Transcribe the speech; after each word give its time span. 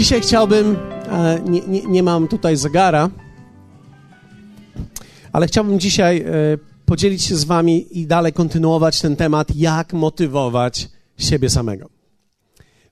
Dzisiaj 0.00 0.20
chciałbym, 0.20 0.76
nie, 1.44 1.60
nie, 1.60 1.82
nie, 1.82 2.02
mam 2.02 2.28
tutaj 2.28 2.56
zegara, 2.56 3.10
ale 5.32 5.46
chciałbym 5.46 5.80
dzisiaj 5.80 6.18
e, 6.18 6.24
podzielić 6.86 7.22
się 7.22 7.36
z 7.36 7.44
Wami 7.44 7.98
i 7.98 8.06
dalej 8.06 8.32
kontynuować 8.32 9.00
ten 9.00 9.16
temat, 9.16 9.56
jak 9.56 9.92
motywować 9.92 10.88
siebie 11.18 11.50
samego. 11.50 11.90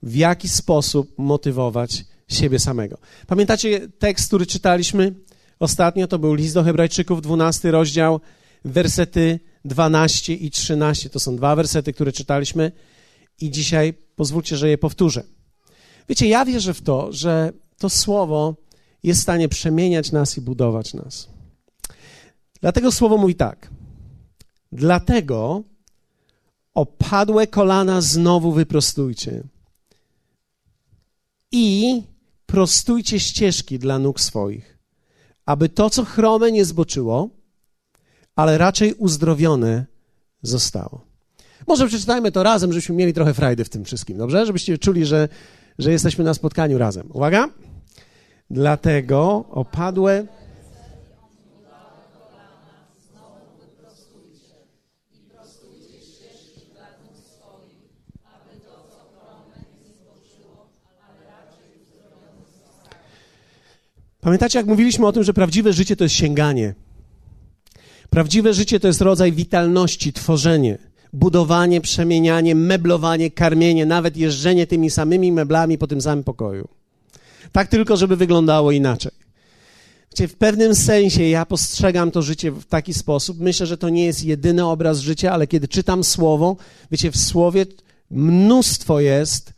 W 0.02 0.16
jaki 0.16 0.48
sposób 0.48 1.18
motywować 1.18 2.04
siebie 2.28 2.58
samego. 2.58 2.98
Pamiętacie 3.26 3.88
tekst, 3.98 4.26
który 4.28 4.46
czytaliśmy 4.46 5.14
ostatnio? 5.58 6.06
To 6.06 6.18
był 6.18 6.34
list 6.34 6.54
do 6.54 6.62
Hebrajczyków, 6.62 7.22
12 7.22 7.70
rozdział, 7.70 8.20
wersety 8.64 9.40
12 9.64 10.34
i 10.34 10.50
13. 10.50 11.10
To 11.10 11.20
są 11.20 11.36
dwa 11.36 11.56
wersety, 11.56 11.92
które 11.92 12.12
czytaliśmy 12.12 12.72
i 13.40 13.50
dzisiaj 13.50 13.94
pozwólcie, 14.16 14.56
że 14.56 14.68
je 14.68 14.78
powtórzę. 14.78 15.37
Wiecie, 16.08 16.28
ja 16.28 16.44
wierzę 16.44 16.74
w 16.74 16.82
to, 16.82 17.12
że 17.12 17.52
to 17.78 17.90
słowo 17.90 18.54
jest 19.02 19.20
w 19.20 19.22
stanie 19.22 19.48
przemieniać 19.48 20.12
nas 20.12 20.38
i 20.38 20.40
budować 20.40 20.94
nas. 20.94 21.28
Dlatego 22.60 22.92
słowo 22.92 23.18
mówi 23.18 23.34
tak. 23.34 23.70
Dlatego 24.72 25.62
opadłe 26.74 27.46
kolana 27.46 28.00
znowu 28.00 28.52
wyprostujcie 28.52 29.42
i 31.52 32.02
prostujcie 32.46 33.20
ścieżki 33.20 33.78
dla 33.78 33.98
nóg 33.98 34.20
swoich, 34.20 34.78
aby 35.46 35.68
to, 35.68 35.90
co 35.90 36.04
chrome, 36.04 36.52
nie 36.52 36.64
zboczyło, 36.64 37.28
ale 38.36 38.58
raczej 38.58 38.94
uzdrowione 38.94 39.86
zostało. 40.42 41.04
Może 41.66 41.86
przeczytajmy 41.86 42.32
to 42.32 42.42
razem, 42.42 42.72
żebyśmy 42.72 42.94
mieli 42.94 43.12
trochę 43.14 43.34
frajdy 43.34 43.64
w 43.64 43.68
tym 43.68 43.84
wszystkim, 43.84 44.18
dobrze? 44.18 44.46
Żebyście 44.46 44.78
czuli, 44.78 45.06
że 45.06 45.28
że 45.78 45.92
jesteśmy 45.92 46.24
na 46.24 46.34
spotkaniu 46.34 46.78
razem. 46.78 47.08
Uwaga! 47.12 47.48
Dlatego 48.50 49.44
opadłe. 49.50 50.26
Pamiętacie, 64.20 64.58
jak 64.58 64.66
mówiliśmy 64.66 65.06
o 65.06 65.12
tym, 65.12 65.24
że 65.24 65.34
prawdziwe 65.34 65.72
życie 65.72 65.96
to 65.96 66.04
jest 66.04 66.14
sięganie. 66.14 66.74
Prawdziwe 68.10 68.54
życie 68.54 68.80
to 68.80 68.86
jest 68.86 69.00
rodzaj 69.00 69.32
witalności, 69.32 70.12
tworzenie 70.12 70.87
budowanie, 71.12 71.80
przemienianie, 71.80 72.54
meblowanie, 72.54 73.30
karmienie, 73.30 73.86
nawet 73.86 74.16
jeżdżenie 74.16 74.66
tymi 74.66 74.90
samymi 74.90 75.32
meblami 75.32 75.78
po 75.78 75.86
tym 75.86 76.00
samym 76.00 76.24
pokoju. 76.24 76.68
Tak 77.52 77.68
tylko, 77.68 77.96
żeby 77.96 78.16
wyglądało 78.16 78.72
inaczej. 78.72 79.12
W 80.18 80.34
pewnym 80.34 80.74
sensie 80.74 81.24
ja 81.24 81.46
postrzegam 81.46 82.10
to 82.10 82.22
życie 82.22 82.50
w 82.50 82.64
taki 82.64 82.94
sposób. 82.94 83.40
Myślę, 83.40 83.66
że 83.66 83.78
to 83.78 83.88
nie 83.88 84.04
jest 84.04 84.24
jedyny 84.24 84.66
obraz 84.66 84.98
życia, 84.98 85.32
ale 85.32 85.46
kiedy 85.46 85.68
czytam 85.68 86.04
słowo, 86.04 86.56
wiecie, 86.90 87.10
w 87.10 87.16
słowie 87.16 87.66
mnóstwo 88.10 89.00
jest 89.00 89.52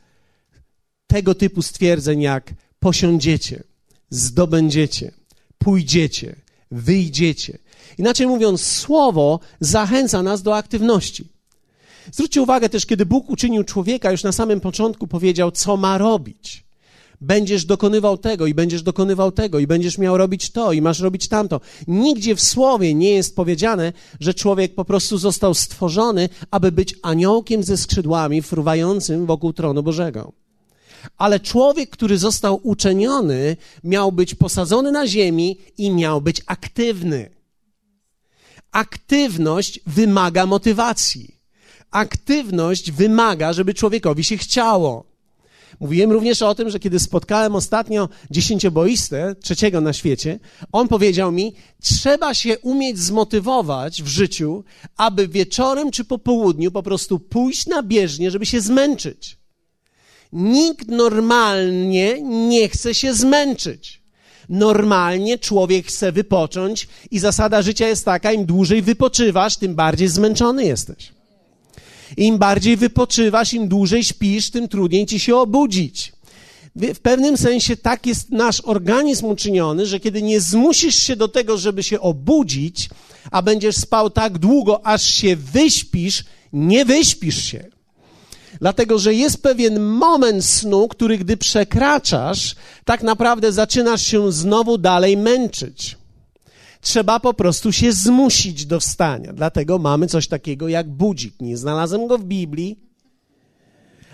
tego 1.06 1.34
typu 1.34 1.62
stwierdzeń 1.62 2.20
jak 2.20 2.54
posiądziecie, 2.78 3.62
zdobędziecie, 4.10 5.12
pójdziecie, 5.58 6.36
wyjdziecie. 6.70 7.58
Inaczej 7.98 8.26
mówiąc, 8.26 8.62
słowo 8.66 9.40
zachęca 9.60 10.22
nas 10.22 10.42
do 10.42 10.56
aktywności. 10.56 11.28
Zwróćcie 12.12 12.42
uwagę 12.42 12.68
też, 12.68 12.86
kiedy 12.86 13.06
Bóg 13.06 13.30
uczynił 13.30 13.64
człowieka, 13.64 14.12
już 14.12 14.22
na 14.22 14.32
samym 14.32 14.60
początku 14.60 15.06
powiedział, 15.06 15.50
co 15.50 15.76
ma 15.76 15.98
robić. 15.98 16.64
Będziesz 17.20 17.64
dokonywał 17.64 18.18
tego 18.18 18.46
i 18.46 18.54
będziesz 18.54 18.82
dokonywał 18.82 19.32
tego 19.32 19.58
i 19.58 19.66
będziesz 19.66 19.98
miał 19.98 20.16
robić 20.16 20.50
to 20.50 20.72
i 20.72 20.82
masz 20.82 21.00
robić 21.00 21.28
tamto. 21.28 21.60
Nigdzie 21.88 22.34
w 22.34 22.40
słowie 22.40 22.94
nie 22.94 23.10
jest 23.10 23.36
powiedziane, 23.36 23.92
że 24.20 24.34
człowiek 24.34 24.74
po 24.74 24.84
prostu 24.84 25.18
został 25.18 25.54
stworzony, 25.54 26.28
aby 26.50 26.72
być 26.72 26.94
aniołkiem 27.02 27.62
ze 27.62 27.76
skrzydłami 27.76 28.42
fruwającym 28.42 29.26
wokół 29.26 29.52
tronu 29.52 29.82
Bożego. 29.82 30.32
Ale 31.18 31.40
człowiek, 31.40 31.90
który 31.90 32.18
został 32.18 32.60
uczeniony, 32.62 33.56
miał 33.84 34.12
być 34.12 34.34
posadzony 34.34 34.92
na 34.92 35.06
ziemi 35.06 35.58
i 35.78 35.90
miał 35.90 36.20
być 36.20 36.42
aktywny. 36.46 37.30
Aktywność 38.72 39.80
wymaga 39.86 40.46
motywacji 40.46 41.39
aktywność 41.90 42.90
wymaga, 42.90 43.52
żeby 43.52 43.74
człowiekowi 43.74 44.24
się 44.24 44.36
chciało. 44.36 45.10
Mówiłem 45.80 46.12
również 46.12 46.42
o 46.42 46.54
tym, 46.54 46.70
że 46.70 46.80
kiedy 46.80 46.98
spotkałem 46.98 47.54
ostatnio 47.54 48.08
dziesięcioboistę, 48.30 49.34
trzeciego 49.40 49.80
na 49.80 49.92
świecie, 49.92 50.38
on 50.72 50.88
powiedział 50.88 51.32
mi, 51.32 51.54
trzeba 51.82 52.34
się 52.34 52.58
umieć 52.58 52.98
zmotywować 52.98 54.02
w 54.02 54.06
życiu, 54.06 54.64
aby 54.96 55.28
wieczorem 55.28 55.90
czy 55.90 56.04
po 56.04 56.18
południu 56.18 56.70
po 56.70 56.82
prostu 56.82 57.18
pójść 57.18 57.66
na 57.66 57.82
bieżnię, 57.82 58.30
żeby 58.30 58.46
się 58.46 58.60
zmęczyć. 58.60 59.36
Nikt 60.32 60.88
normalnie 60.88 62.22
nie 62.22 62.68
chce 62.68 62.94
się 62.94 63.14
zmęczyć. 63.14 64.00
Normalnie 64.48 65.38
człowiek 65.38 65.86
chce 65.86 66.12
wypocząć 66.12 66.88
i 67.10 67.18
zasada 67.18 67.62
życia 67.62 67.88
jest 67.88 68.04
taka, 68.04 68.32
im 68.32 68.46
dłużej 68.46 68.82
wypoczywasz, 68.82 69.56
tym 69.56 69.74
bardziej 69.74 70.08
zmęczony 70.08 70.64
jesteś. 70.64 71.19
Im 72.16 72.38
bardziej 72.38 72.76
wypoczywasz, 72.76 73.52
im 73.52 73.68
dłużej 73.68 74.04
śpisz, 74.04 74.50
tym 74.50 74.68
trudniej 74.68 75.06
ci 75.06 75.20
się 75.20 75.36
obudzić. 75.36 76.12
W 76.76 76.98
pewnym 76.98 77.36
sensie 77.36 77.76
tak 77.76 78.06
jest 78.06 78.30
nasz 78.30 78.60
organizm 78.60 79.26
uczyniony, 79.26 79.86
że 79.86 80.00
kiedy 80.00 80.22
nie 80.22 80.40
zmusisz 80.40 80.94
się 80.94 81.16
do 81.16 81.28
tego, 81.28 81.58
żeby 81.58 81.82
się 81.82 82.00
obudzić, 82.00 82.90
a 83.30 83.42
będziesz 83.42 83.76
spał 83.76 84.10
tak 84.10 84.38
długo, 84.38 84.86
aż 84.86 85.02
się 85.02 85.36
wyśpisz, 85.36 86.24
nie 86.52 86.84
wyśpisz 86.84 87.44
się. 87.44 87.64
Dlatego, 88.60 88.98
że 88.98 89.14
jest 89.14 89.42
pewien 89.42 89.80
moment 89.80 90.44
snu, 90.44 90.88
który 90.88 91.18
gdy 91.18 91.36
przekraczasz, 91.36 92.54
tak 92.84 93.02
naprawdę 93.02 93.52
zaczynasz 93.52 94.02
się 94.02 94.32
znowu 94.32 94.78
dalej 94.78 95.16
męczyć. 95.16 95.99
Trzeba 96.80 97.20
po 97.20 97.34
prostu 97.34 97.72
się 97.72 97.92
zmusić 97.92 98.66
do 98.66 98.80
wstania. 98.80 99.32
Dlatego 99.32 99.78
mamy 99.78 100.06
coś 100.06 100.28
takiego 100.28 100.68
jak 100.68 100.90
budzik. 100.90 101.34
Nie 101.40 101.56
znalazłem 101.56 102.06
go 102.06 102.18
w 102.18 102.24
Biblii, 102.24 102.78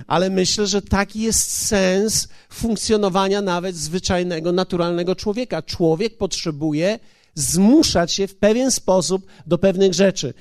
ale 0.07 0.31
myślę, 0.31 0.67
że 0.67 0.83
taki 0.83 1.21
jest 1.21 1.53
sens 1.53 2.29
funkcjonowania 2.51 3.43
nawet 3.43 3.77
zwyczajnego, 3.77 4.53
naturalnego 4.53 5.17
człowieka. 5.17 5.63
Człowiek 5.63 6.17
potrzebuje 6.19 6.99
zmuszać 7.35 8.13
się 8.13 8.27
w 8.27 8.37
pewien 8.37 8.71
sposób 8.71 9.27
do 9.47 9.59
pewnych 9.59 9.95
rzeczy. 9.95 10.35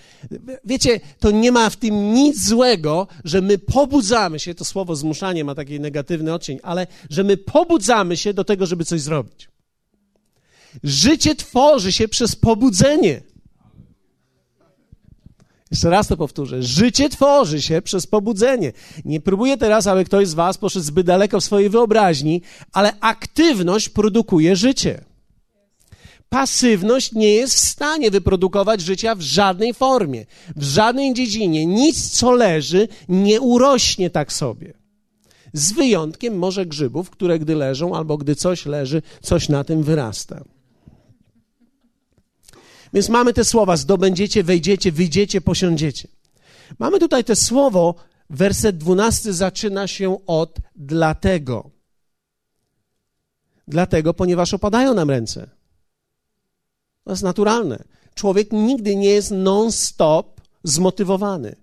Wiecie, 0.66 1.00
to 1.20 1.32
nie 1.32 1.52
ma 1.52 1.70
w 1.70 1.76
tym 1.76 2.14
nic 2.14 2.48
złego, 2.48 3.08
że 3.24 3.42
my 3.42 3.58
pobudzamy 3.58 4.40
się, 4.40 4.56
to 4.56 4.66
słowo 4.66 4.96
zmuszanie 4.96 5.44
ma 5.44 5.56
taki 5.56 5.80
negatywny 5.80 6.34
odcień, 6.34 6.60
ale 6.64 6.88
że 7.10 7.24
my 7.24 7.38
pobudzamy 7.38 8.18
się 8.18 8.34
do 8.34 8.44
tego, 8.44 8.66
żeby 8.66 8.86
coś 8.86 9.02
zrobić. 9.02 9.50
Życie 10.84 11.36
tworzy 11.36 11.92
się 11.92 12.08
przez 12.08 12.36
pobudzenie. 12.36 13.22
Jeszcze 15.72 15.90
raz 15.90 16.08
to 16.08 16.18
powtórzę. 16.18 16.64
Życie 16.64 17.10
tworzy 17.10 17.62
się 17.62 17.82
przez 17.82 18.08
pobudzenie. 18.08 18.74
Nie 19.06 19.22
próbuję 19.22 19.58
teraz, 19.58 19.88
aby 19.88 20.06
ktoś 20.06 20.28
z 20.28 20.34
Was 20.34 20.58
poszedł 20.58 20.86
zbyt 20.86 21.08
daleko 21.08 21.40
w 21.40 21.44
swojej 21.44 21.70
wyobraźni, 21.70 22.42
ale 22.74 23.00
aktywność 23.00 23.90
produkuje 23.90 24.56
życie. 24.56 25.04
Pasywność 26.30 27.12
nie 27.12 27.34
jest 27.34 27.56
w 27.56 27.60
stanie 27.60 28.12
wyprodukować 28.12 28.82
życia 28.82 29.16
w 29.16 29.22
żadnej 29.22 29.74
formie, 29.74 30.26
w 30.56 30.64
żadnej 30.64 31.14
dziedzinie. 31.14 31.66
Nic, 31.66 32.10
co 32.10 32.32
leży, 32.32 32.88
nie 33.10 33.42
urośnie 33.42 34.10
tak 34.10 34.34
sobie. 34.34 34.74
Z 35.54 35.72
wyjątkiem 35.72 36.38
może 36.38 36.66
grzybów, 36.66 37.10
które 37.10 37.40
gdy 37.40 37.56
leżą 37.56 37.96
albo 37.96 38.18
gdy 38.18 38.36
coś 38.36 38.66
leży, 38.66 39.02
coś 39.22 39.50
na 39.50 39.64
tym 39.64 39.84
wyrasta. 39.84 40.44
Więc 42.96 43.10
mamy 43.10 43.34
te 43.34 43.46
słowa: 43.46 43.78
zdobędziecie, 43.78 44.44
wejdziecie, 44.44 44.92
wyjdziecie, 44.92 45.42
posiądziecie. 45.42 46.08
Mamy 46.80 47.00
tutaj 47.00 47.24
te 47.24 47.36
słowo, 47.36 47.96
werset 48.30 48.78
dwunasty 48.78 49.34
zaczyna 49.34 49.88
się 49.88 50.26
od 50.26 50.58
dlatego. 50.76 51.70
Dlatego, 53.68 54.14
ponieważ 54.14 54.54
opadają 54.54 54.94
nam 54.94 55.10
ręce. 55.10 55.50
To 57.04 57.12
jest 57.12 57.24
naturalne. 57.24 57.84
Człowiek 58.14 58.52
nigdy 58.52 58.96
nie 58.96 59.10
jest 59.10 59.32
non-stop 59.32 60.42
zmotywowany. 60.64 61.56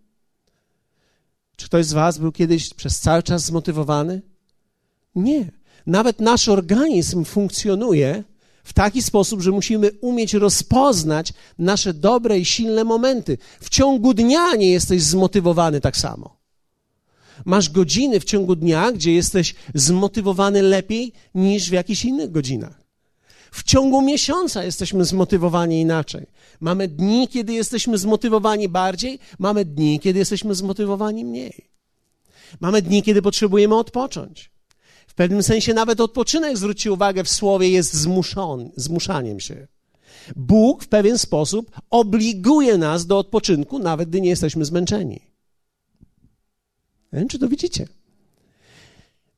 Czy 1.57 1.67
ktoś 1.67 1.87
z 1.87 1.93
Was 1.93 2.19
był 2.19 2.33
kiedyś 2.33 2.75
przez 2.75 3.01
cały 3.01 3.23
czas 3.23 3.45
zmotywowany? 3.45 4.23
Nie. 5.15 5.51
Nawet 5.87 6.21
nasz 6.21 6.49
organizm 6.49 7.25
funkcjonuje 7.25 8.25
w 8.63 8.73
taki 8.73 9.03
sposób, 9.03 9.41
że 9.41 9.51
musimy 9.51 9.91
umieć 10.01 10.35
rozpoznać 10.35 11.33
nasze 11.59 11.95
dobre 11.95 12.39
i 12.39 12.45
silne 12.45 12.85
momenty. 12.85 13.39
W 13.61 13.71
ciągu 13.71 14.15
dnia 14.15 14.55
nie 14.57 14.71
jesteś 14.71 15.03
zmotywowany 15.03 15.81
tak 15.81 15.97
samo. 15.97 16.37
Masz 17.45 17.71
godziny 17.71 18.21
w 18.21 18.25
ciągu 18.25 18.57
dnia, 18.57 18.93
gdzie 18.93 19.13
jesteś 19.13 19.55
zmotywowany 19.75 20.63
lepiej 20.63 21.13
niż 21.35 21.71
w 21.71 21.73
jakichś 21.73 22.05
innych 22.05 22.31
godzinach. 22.31 22.83
W 23.53 23.63
ciągu 23.63 24.03
miesiąca 24.03 24.65
jesteśmy 24.65 25.05
zmotywowani 25.05 25.81
inaczej. 25.81 26.27
Mamy 26.61 26.89
dni, 26.89 27.29
kiedy 27.29 27.53
jesteśmy 27.53 27.99
zmotywowani 27.99 28.69
bardziej, 28.69 29.19
mamy 29.39 29.65
dni, 29.65 30.01
kiedy 30.01 30.19
jesteśmy 30.19 30.55
zmotywowani 30.55 31.25
mniej. 31.25 31.71
Mamy 32.61 32.83
dni, 32.83 33.03
kiedy 33.03 33.23
potrzebujemy 33.23 33.75
odpocząć. 33.75 34.52
W 35.13 35.15
pewnym 35.15 35.43
sensie 35.43 35.75
nawet 35.75 36.01
odpoczynek, 36.01 36.59
zwróćcie 36.59 36.93
uwagę, 36.93 37.25
w 37.25 37.31
słowie 37.31 37.71
jest 37.71 37.95
zmuszon, 37.95 38.71
zmuszaniem 38.77 39.41
się. 39.41 39.67
Bóg 40.37 40.85
w 40.85 40.89
pewien 40.89 41.19
sposób 41.19 41.71
obliguje 41.91 42.79
nas 42.79 43.07
do 43.07 43.19
odpoczynku, 43.19 43.79
nawet 43.79 44.09
gdy 44.09 44.21
nie 44.21 44.29
jesteśmy 44.29 44.65
zmęczeni. 44.65 45.21
Nie 47.13 47.19
wiem, 47.19 47.29
czy 47.29 47.39
to 47.39 47.49
widzicie. 47.49 47.89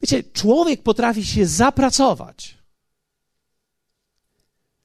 Wiecie, 0.02 0.22
człowiek 0.22 0.82
potrafi 0.82 1.24
się 1.24 1.46
zapracować. 1.46 2.58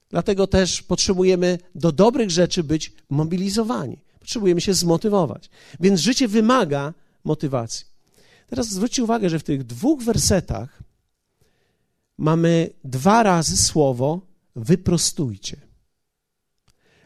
Dlatego 0.09 0.47
też 0.47 0.81
potrzebujemy 0.81 1.57
do 1.75 1.92
dobrych 1.92 2.31
rzeczy 2.31 2.63
być 2.63 2.94
mobilizowani. 3.09 3.97
Potrzebujemy 4.19 4.62
się 4.62 4.74
zmotywować. 4.74 5.50
Więc 5.80 6.00
życie 6.00 6.27
wymaga 6.27 6.94
motywacji. 7.24 7.88
Teraz 8.49 8.67
zwróćcie 8.67 9.03
uwagę, 9.03 9.29
że 9.29 9.39
w 9.39 9.43
tych 9.43 9.63
dwóch 9.63 10.03
wersetach 10.03 10.83
mamy 12.17 12.69
dwa 12.83 13.23
razy 13.23 13.57
słowo 13.57 14.21
wyprostujcie. 14.55 15.61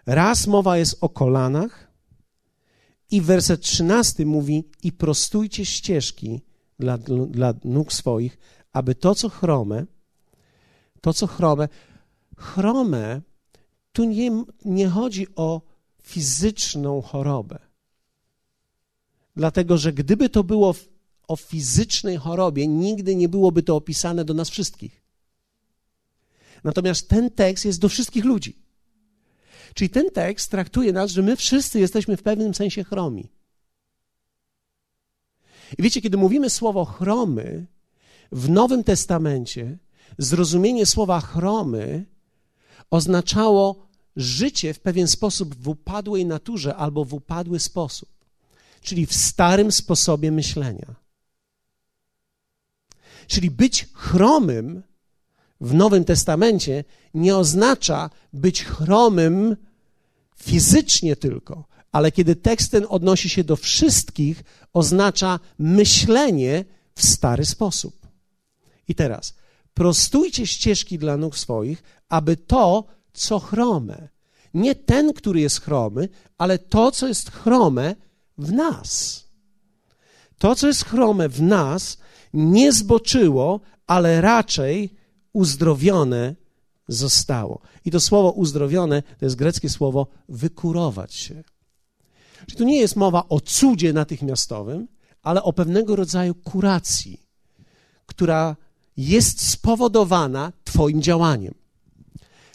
Raz 0.06 0.48
mowa 0.48 0.78
jest 0.78 0.98
o 1.02 1.10
kolanach 1.10 1.92
i 3.12 3.22
werset 3.22 3.62
trzynasty 3.62 4.26
mówi 4.26 4.64
i 4.84 4.92
prostujcie 4.92 5.66
ścieżki 5.66 6.42
dla, 6.80 6.98
dla 7.30 7.54
nóg 7.64 7.94
swoich, 7.94 8.38
aby 8.74 8.96
to, 8.96 9.16
co 9.16 9.30
chrome, 9.30 9.86
to, 11.02 11.14
co 11.14 11.28
chrome, 11.28 11.70
chrome, 12.38 13.22
tu 13.92 14.04
nie, 14.04 14.44
nie 14.66 14.90
chodzi 14.90 15.28
o 15.36 15.62
fizyczną 16.04 17.02
chorobę. 17.02 17.60
Dlatego, 19.36 19.78
że 19.78 19.94
gdyby 19.94 20.30
to 20.30 20.44
było 20.44 20.74
o 21.28 21.36
fizycznej 21.36 22.18
chorobie, 22.18 22.68
nigdy 22.68 23.16
nie 23.16 23.30
byłoby 23.30 23.64
to 23.64 23.76
opisane 23.76 24.26
do 24.26 24.34
nas 24.34 24.50
wszystkich. 24.50 25.04
Natomiast 26.64 27.10
ten 27.10 27.32
tekst 27.32 27.66
jest 27.66 27.80
do 27.80 27.90
wszystkich 27.90 28.26
ludzi. 28.26 28.64
Czyli 29.74 29.90
ten 29.90 30.12
tekst 30.12 30.52
traktuje 30.52 30.94
nas, 30.94 31.12
że 31.12 31.22
my 31.22 31.36
wszyscy 31.36 31.80
jesteśmy 31.80 32.18
w 32.18 32.24
pewnym 32.24 32.54
sensie 32.54 32.84
chromi. 32.84 33.30
I 35.78 35.84
wiecie, 35.84 36.02
kiedy 36.02 36.18
mówimy 36.18 36.50
słowo 36.50 36.86
chromy 36.86 37.66
w 38.32 38.50
Nowym 38.50 38.84
Testamencie, 38.84 39.78
zrozumienie 40.18 40.86
słowa 40.86 41.22
chromy 41.22 42.06
oznaczało 42.90 43.88
życie 44.16 44.74
w 44.74 44.80
pewien 44.80 45.08
sposób 45.08 45.56
w 45.56 45.68
upadłej 45.68 46.26
naturze 46.26 46.76
albo 46.76 47.06
w 47.06 47.14
upadły 47.14 47.60
sposób, 47.60 48.10
czyli 48.82 49.06
w 49.06 49.14
starym 49.14 49.72
sposobie 49.72 50.32
myślenia. 50.32 51.03
Czyli 53.28 53.52
być 53.52 53.88
chromym 53.94 54.84
w 55.62 55.74
Nowym 55.74 56.06
Testamencie 56.06 56.84
nie 57.14 57.38
oznacza 57.38 58.10
być 58.34 58.64
chromym 58.64 59.58
fizycznie 60.36 61.16
tylko, 61.16 61.66
ale 61.92 62.12
kiedy 62.12 62.36
tekst 62.36 62.72
ten 62.72 62.86
odnosi 62.90 63.30
się 63.30 63.44
do 63.44 63.56
wszystkich, 63.56 64.44
oznacza 64.74 65.40
myślenie 65.60 66.66
w 66.96 67.06
stary 67.06 67.46
sposób. 67.46 68.08
I 68.88 68.96
teraz, 68.96 69.34
prostujcie 69.74 70.48
ścieżki 70.48 70.98
dla 70.98 71.18
nóg 71.18 71.38
swoich, 71.38 71.84
aby 72.10 72.38
to, 72.38 72.86
co 73.14 73.40
chrome, 73.40 74.10
nie 74.54 74.76
ten, 74.76 75.14
który 75.14 75.40
jest 75.40 75.62
chromy, 75.62 76.10
ale 76.38 76.60
to, 76.60 76.92
co 76.92 77.08
jest 77.08 77.32
chrome 77.32 77.96
w 78.38 78.52
nas. 78.52 79.24
To, 80.38 80.56
co 80.56 80.68
jest 80.68 80.86
chrome 80.86 81.30
w 81.30 81.42
nas, 81.42 81.98
nie 82.34 82.74
zboczyło, 82.74 83.60
ale 83.88 84.22
raczej 84.22 84.96
uzdrowione 85.34 86.36
zostało. 86.88 87.60
I 87.86 87.92
to 87.92 88.00
słowo 88.00 88.32
uzdrowione 88.32 89.02
to 89.02 89.26
jest 89.26 89.36
greckie 89.36 89.70
słowo 89.70 90.08
wykurować 90.30 91.14
się. 91.14 91.44
Czyli 92.46 92.58
tu 92.58 92.64
nie 92.64 92.80
jest 92.80 92.96
mowa 92.96 93.24
o 93.30 93.40
cudzie 93.40 93.94
natychmiastowym, 93.94 94.88
ale 95.24 95.44
o 95.44 95.54
pewnego 95.54 95.96
rodzaju 95.96 96.36
kuracji, 96.36 97.22
która 98.06 98.56
jest 98.98 99.48
spowodowana 99.50 100.52
Twoim 100.64 101.02
działaniem. 101.02 101.54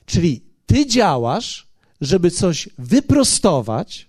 Czyli 0.07 0.45
Ty 0.67 0.87
działasz, 0.87 1.69
żeby 2.01 2.31
coś 2.31 2.69
wyprostować, 2.79 4.09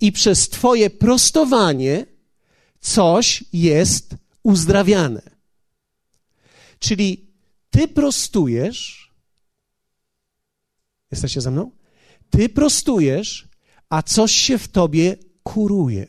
i 0.00 0.12
przez 0.12 0.48
Twoje 0.48 0.90
prostowanie 0.90 2.06
coś 2.84 3.44
jest 3.52 4.16
uzdrawiane. 4.42 5.22
Czyli 6.78 7.26
ty 7.70 7.88
prostujesz, 7.88 9.10
jesteście 11.10 11.40
ze 11.40 11.50
mną? 11.50 11.70
Ty 12.30 12.48
prostujesz, 12.48 13.48
a 13.88 14.02
coś 14.02 14.32
się 14.32 14.58
w 14.58 14.68
tobie 14.68 15.16
kuruje. 15.42 16.06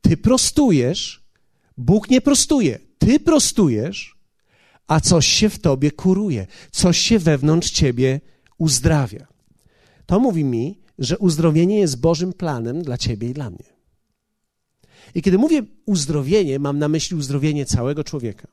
Ty 0.00 0.16
prostujesz, 0.16 1.24
Bóg 1.76 2.10
nie 2.10 2.20
prostuje. 2.20 2.78
Ty 2.98 3.20
prostujesz, 3.20 4.16
a 4.86 5.00
coś 5.00 5.26
się 5.26 5.48
w 5.48 5.58
tobie 5.58 5.90
kuruje, 5.90 6.46
coś 6.70 6.98
się 6.98 7.18
wewnątrz 7.18 7.70
ciebie 7.70 8.20
uzdrawia. 8.58 9.26
To 10.06 10.20
mówi 10.20 10.44
mi, 10.44 10.83
że 10.98 11.18
uzdrowienie 11.18 11.78
jest 11.78 12.00
Bożym 12.00 12.32
planem 12.32 12.82
dla 12.82 12.98
ciebie 12.98 13.30
i 13.30 13.34
dla 13.34 13.50
mnie. 13.50 13.74
I 15.14 15.22
kiedy 15.22 15.38
mówię 15.38 15.62
uzdrowienie, 15.86 16.58
mam 16.58 16.78
na 16.78 16.88
myśli 16.88 17.16
uzdrowienie 17.16 17.66
całego 17.66 18.04
człowieka. 18.04 18.48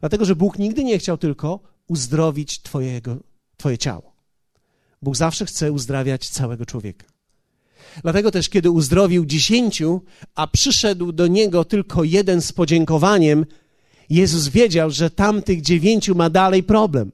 Dlatego, 0.00 0.24
że 0.24 0.36
Bóg 0.36 0.58
nigdy 0.58 0.84
nie 0.84 0.98
chciał 0.98 1.18
tylko 1.18 1.60
uzdrowić 1.86 2.62
twojego, 2.62 3.16
Twoje 3.56 3.78
ciało. 3.78 4.12
Bóg 5.02 5.16
zawsze 5.16 5.46
chce 5.46 5.72
uzdrawiać 5.72 6.28
całego 6.28 6.66
człowieka. 6.66 7.06
Dlatego 8.02 8.30
też, 8.30 8.48
kiedy 8.48 8.70
uzdrowił 8.70 9.26
dziesięciu, 9.26 10.02
a 10.34 10.46
przyszedł 10.46 11.12
do 11.12 11.26
niego 11.26 11.64
tylko 11.64 12.04
jeden 12.04 12.42
z 12.42 12.52
podziękowaniem, 12.52 13.46
Jezus 14.10 14.48
wiedział, 14.48 14.90
że 14.90 15.10
tamtych 15.10 15.60
dziewięciu 15.60 16.14
ma 16.14 16.30
dalej 16.30 16.62
problem. 16.62 17.12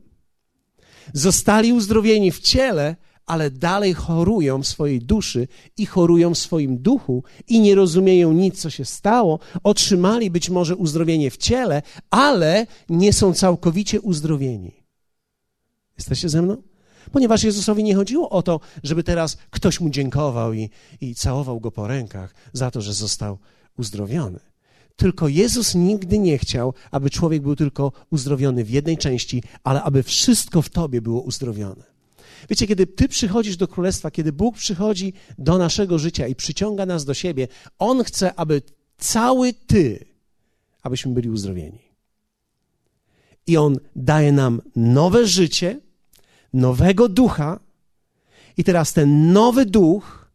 Zostali 1.15 1.73
uzdrowieni 1.73 2.33
w 2.33 2.41
ciele, 2.41 2.97
ale 3.31 3.51
dalej 3.51 3.95
chorują 3.95 4.63
w 4.63 4.67
swojej 4.67 4.99
duszy 4.99 5.49
i 5.77 5.87
chorują 5.87 6.35
w 6.35 6.39
swoim 6.39 6.79
duchu 6.79 7.25
i 7.49 7.61
nie 7.61 7.75
rozumieją 7.75 8.33
nic, 8.33 8.61
co 8.61 8.71
się 8.71 8.85
stało. 8.85 9.39
Otrzymali 9.63 10.31
być 10.31 10.51
może 10.51 10.77
uzdrowienie 10.77 11.31
w 11.31 11.37
ciele, 11.37 11.83
ale 12.11 12.67
nie 12.89 13.13
są 13.13 13.35
całkowicie 13.35 14.01
uzdrowieni. 14.01 14.73
Jesteście 15.99 16.29
ze 16.29 16.43
mną? 16.43 16.63
Ponieważ 17.13 17.45
Jezusowi 17.45 17.85
nie 17.85 17.95
chodziło 17.95 18.31
o 18.31 18.43
to, 18.43 18.61
żeby 18.83 19.03
teraz 19.03 19.37
ktoś 19.51 19.81
mu 19.81 19.91
dziękował 19.91 20.53
i, 20.53 20.71
i 21.01 21.15
całował 21.15 21.61
go 21.61 21.71
po 21.71 21.87
rękach 21.87 22.35
za 22.53 22.71
to, 22.71 22.81
że 22.81 22.93
został 22.95 23.39
uzdrowiony. 23.79 24.41
Tylko 24.97 25.29
Jezus 25.29 25.75
nigdy 25.75 26.19
nie 26.19 26.39
chciał, 26.39 26.75
aby 26.91 27.11
człowiek 27.11 27.43
był 27.43 27.57
tylko 27.57 27.93
uzdrowiony 28.11 28.65
w 28.65 28.71
jednej 28.71 28.99
części, 28.99 29.43
ale 29.65 29.83
aby 29.83 30.03
wszystko 30.03 30.63
w 30.63 30.69
tobie 30.69 31.03
było 31.03 31.21
uzdrowione. 31.21 32.00
Wiecie, 32.49 32.67
kiedy 32.67 32.87
Ty 32.87 33.09
przychodzisz 33.09 33.57
do 33.57 33.69
Królestwa, 33.69 34.11
kiedy 34.11 34.33
Bóg 34.33 34.57
przychodzi 34.57 35.13
do 35.39 35.59
naszego 35.59 35.99
życia 35.99 36.27
i 36.27 36.35
przyciąga 36.35 36.87
nas 36.87 37.05
do 37.05 37.15
siebie, 37.15 37.49
On 37.79 38.05
chce, 38.05 38.35
aby 38.35 38.63
cały 38.99 39.53
Ty, 39.53 40.07
abyśmy 40.83 41.13
byli 41.13 41.31
uzdrowieni. 41.31 41.79
I 43.47 43.57
On 43.57 43.77
daje 43.97 44.33
nam 44.33 44.63
nowe 44.77 45.27
życie, 45.27 45.81
nowego 46.53 47.09
ducha, 47.09 47.61
i 48.57 48.65
teraz 48.65 48.93
ten 48.93 49.33
nowy 49.33 49.67
duch 49.67 50.31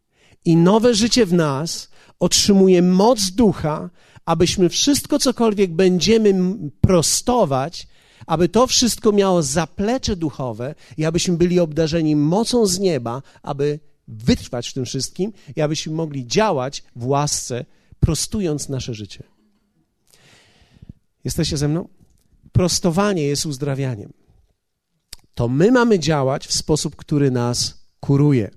i 0.45 0.55
nowe 0.55 0.93
życie 0.93 1.25
w 1.25 1.33
nas 1.33 1.89
otrzymuje 2.19 2.81
moc 2.81 3.31
ducha, 3.31 3.89
abyśmy 4.25 4.69
wszystko, 4.69 5.19
cokolwiek 5.19 5.73
będziemy 5.73 6.55
prostować, 6.81 7.87
aby 8.25 8.49
to 8.49 8.67
wszystko 8.67 9.11
miało 9.11 9.43
zaplecze 9.43 10.15
duchowe 10.15 10.75
i 10.97 11.05
abyśmy 11.05 11.37
byli 11.37 11.59
obdarzeni 11.59 12.15
mocą 12.15 12.65
z 12.65 12.79
nieba, 12.79 13.21
aby 13.43 13.79
wytrwać 14.07 14.69
w 14.69 14.73
tym 14.73 14.85
wszystkim 14.85 15.33
i 15.55 15.61
abyśmy 15.61 15.93
mogli 15.93 16.27
działać 16.27 16.83
w 16.95 17.05
łasce, 17.05 17.65
prostując 17.99 18.69
nasze 18.69 18.93
życie. 18.93 19.23
Jesteście 21.23 21.57
ze 21.57 21.67
mną? 21.67 21.87
Prostowanie 22.51 23.23
jest 23.23 23.45
uzdrawianiem. 23.45 24.13
To 25.35 25.47
my 25.47 25.71
mamy 25.71 25.99
działać 25.99 26.47
w 26.47 26.53
sposób, 26.53 26.95
który 26.95 27.31
nas 27.31 27.85
kuruje. 27.99 28.51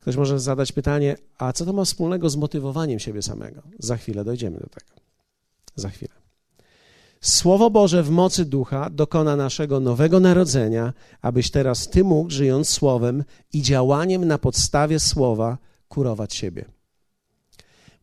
Ktoś 0.00 0.16
może 0.16 0.40
zadać 0.40 0.72
pytanie, 0.72 1.16
a 1.38 1.52
co 1.52 1.64
to 1.64 1.72
ma 1.72 1.84
wspólnego 1.84 2.30
z 2.30 2.36
motywowaniem 2.36 2.98
siebie 2.98 3.22
samego? 3.22 3.62
Za 3.78 3.96
chwilę 3.96 4.24
dojdziemy 4.24 4.58
do 4.58 4.68
tego. 4.68 4.90
Za 5.74 5.88
chwilę. 5.88 6.19
Słowo 7.20 7.70
Boże 7.70 8.02
w 8.02 8.10
mocy 8.10 8.44
ducha 8.44 8.90
dokona 8.90 9.36
naszego 9.36 9.80
nowego 9.80 10.20
narodzenia, 10.20 10.92
abyś 11.22 11.50
teraz 11.50 11.88
ty 11.88 12.04
mógł, 12.04 12.30
żyjąc 12.30 12.68
słowem 12.68 13.24
i 13.52 13.62
działaniem 13.62 14.24
na 14.24 14.38
podstawie 14.38 15.00
słowa, 15.00 15.58
kurować 15.88 16.34
siebie. 16.34 16.64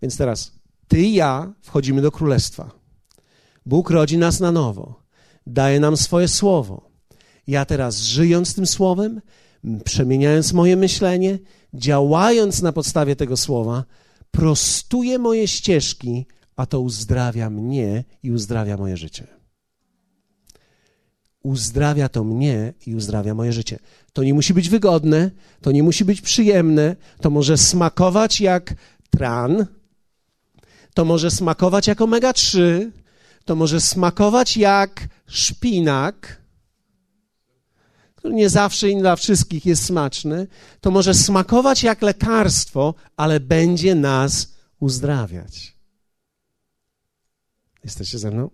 Więc 0.01 0.17
teraz 0.17 0.51
ty 0.87 1.01
i 1.01 1.13
ja 1.13 1.53
wchodzimy 1.61 2.01
do 2.01 2.11
królestwa. 2.11 2.71
Bóg 3.65 3.89
rodzi 3.89 4.17
nas 4.17 4.39
na 4.39 4.51
nowo, 4.51 5.03
daje 5.47 5.79
nam 5.79 5.97
swoje 5.97 6.27
słowo. 6.27 6.89
Ja 7.47 7.65
teraz, 7.65 7.99
żyjąc 7.99 8.55
tym 8.55 8.67
słowem, 8.67 9.21
przemieniając 9.83 10.53
moje 10.53 10.75
myślenie, 10.75 11.39
działając 11.73 12.61
na 12.61 12.71
podstawie 12.71 13.15
tego 13.15 13.37
słowa, 13.37 13.83
prostuję 14.31 15.19
moje 15.19 15.47
ścieżki, 15.47 16.25
a 16.57 16.65
to 16.65 16.81
uzdrawia 16.81 17.49
mnie 17.49 18.03
i 18.23 18.31
uzdrawia 18.31 18.77
moje 18.77 18.97
życie. 18.97 19.27
Uzdrawia 21.43 22.09
to 22.09 22.23
mnie 22.23 22.73
i 22.85 22.95
uzdrawia 22.95 23.33
moje 23.33 23.53
życie. 23.53 23.79
To 24.13 24.23
nie 24.23 24.33
musi 24.33 24.53
być 24.53 24.69
wygodne, 24.69 25.31
to 25.61 25.71
nie 25.71 25.83
musi 25.83 26.05
być 26.05 26.21
przyjemne, 26.21 26.95
to 27.21 27.29
może 27.29 27.57
smakować 27.57 28.41
jak 28.41 28.73
tran, 29.09 29.65
to 30.93 31.05
może 31.05 31.31
smakować 31.31 31.87
jak 31.87 32.01
omega-3, 32.01 32.89
to 33.45 33.55
może 33.55 33.81
smakować 33.81 34.57
jak 34.57 35.07
szpinak, 35.27 36.41
który 38.15 38.33
nie 38.33 38.49
zawsze 38.49 38.89
i 38.89 38.97
dla 38.97 39.15
wszystkich 39.15 39.65
jest 39.65 39.85
smaczny, 39.85 40.47
to 40.81 40.91
może 40.91 41.13
smakować 41.13 41.83
jak 41.83 42.01
lekarstwo, 42.01 42.93
ale 43.17 43.39
będzie 43.39 43.95
nas 43.95 44.53
uzdrawiać. 44.79 45.76
Jesteście 47.87 48.19
ze 48.19 48.31
mną? 48.31 48.49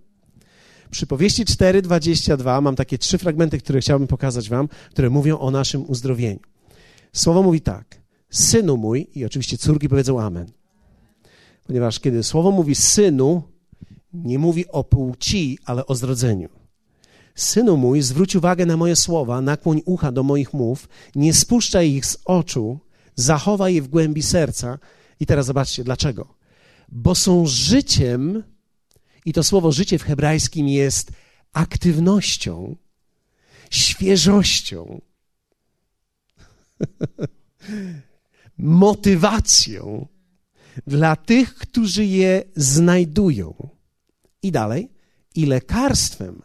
Przypowieści 0.91 1.45
4:22 1.45 2.61
mam 2.61 2.75
takie 2.75 2.97
trzy 2.97 3.17
fragmenty, 3.17 3.57
które 3.57 3.79
chciałbym 3.79 4.07
pokazać 4.07 4.49
wam, 4.49 4.67
które 4.91 5.09
mówią 5.09 5.39
o 5.39 5.51
naszym 5.51 5.89
uzdrowieniu. 5.89 6.39
Słowo 7.13 7.43
mówi 7.43 7.61
tak: 7.61 8.01
Synu 8.29 8.77
mój, 8.77 9.07
i 9.15 9.25
oczywiście 9.25 9.57
córki 9.57 9.89
powiedzą 9.89 10.21
amen. 10.21 10.51
Ponieważ 11.67 11.99
kiedy 11.99 12.23
słowo 12.23 12.51
mówi 12.51 12.75
synu, 12.75 13.43
nie 14.13 14.39
mówi 14.39 14.67
o 14.67 14.83
płci, 14.83 15.59
ale 15.65 15.85
o 15.85 15.95
zrodzeniu. 15.95 16.49
Synu 17.35 17.77
mój, 17.77 18.01
zwróć 18.01 18.35
uwagę 18.35 18.65
na 18.65 18.77
moje 18.77 18.95
słowa, 18.95 19.41
nakłoń 19.41 19.81
ucha 19.85 20.11
do 20.11 20.23
moich 20.23 20.53
mów, 20.53 20.89
nie 21.15 21.33
spuszczaj 21.33 21.91
ich 21.91 22.05
z 22.05 22.17
oczu, 22.25 22.79
zachowaj 23.15 23.75
je 23.75 23.81
w 23.81 23.87
głębi 23.87 24.21
serca. 24.21 24.79
I 25.19 25.25
teraz 25.25 25.45
zobaczcie, 25.45 25.83
dlaczego? 25.83 26.27
Bo 26.89 27.15
są 27.15 27.45
życiem, 27.45 28.43
i 29.25 29.33
to 29.33 29.43
słowo 29.43 29.71
życie 29.71 29.99
w 29.99 30.03
hebrajskim 30.03 30.67
jest 30.67 31.11
aktywnością, 31.53 32.75
świeżością, 33.69 35.01
motywacją 38.57 40.07
dla 40.87 41.15
tych, 41.15 41.55
którzy 41.55 42.05
je 42.05 42.43
znajdują. 42.55 43.69
I 44.41 44.51
dalej, 44.51 44.89
i 45.35 45.45
lekarstwem 45.45 46.41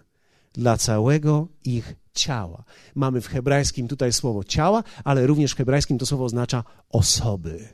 dla 0.53 0.77
całego 0.77 1.49
ich 1.65 1.95
ciała. 2.15 2.65
Mamy 2.95 3.21
w 3.21 3.27
hebrajskim 3.27 3.89
tutaj 3.89 4.13
słowo 4.13 4.45
ciała, 4.45 4.85
ale 5.05 5.27
również 5.27 5.53
w 5.53 5.57
hebrajskim 5.57 5.99
to 5.99 6.07
słowo 6.07 6.25
oznacza 6.25 6.65
osoby. 6.89 7.69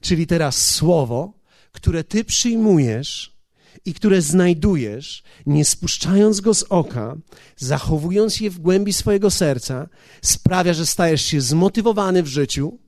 Czyli 0.00 0.26
teraz 0.26 0.74
słowo, 0.74 1.32
które 1.72 2.04
ty 2.04 2.24
przyjmujesz 2.24 3.35
i 3.86 3.94
które 3.94 4.22
znajdujesz, 4.22 5.22
nie 5.46 5.64
spuszczając 5.64 6.40
go 6.40 6.54
z 6.54 6.62
oka, 6.62 7.16
zachowując 7.56 8.40
je 8.40 8.50
w 8.50 8.58
głębi 8.58 8.92
swojego 8.92 9.30
serca, 9.30 9.88
sprawia, 10.22 10.74
że 10.74 10.86
stajesz 10.86 11.22
się 11.22 11.40
zmotywowany 11.40 12.22
w 12.22 12.26
życiu, 12.26 12.78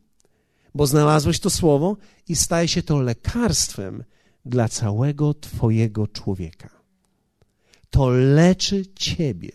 bo 0.75 0.87
znalazłeś 0.87 1.41
to 1.41 1.51
słowo 1.51 1.97
i 2.29 2.37
staje 2.37 2.69
się 2.69 2.83
to 2.83 3.01
lekarstwem 3.01 4.05
dla 4.45 4.69
całego 4.69 5.35
Twojego 5.35 6.07
człowieka. 6.07 6.71
To 7.91 8.09
leczy 8.11 8.87
Ciebie. 8.95 9.53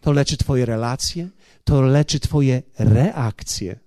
To 0.00 0.12
leczy 0.12 0.36
Twoje 0.36 0.66
relacje, 0.66 1.28
to 1.64 1.82
leczy 1.82 2.20
Twoje 2.20 2.62
reakcje. 2.78 3.80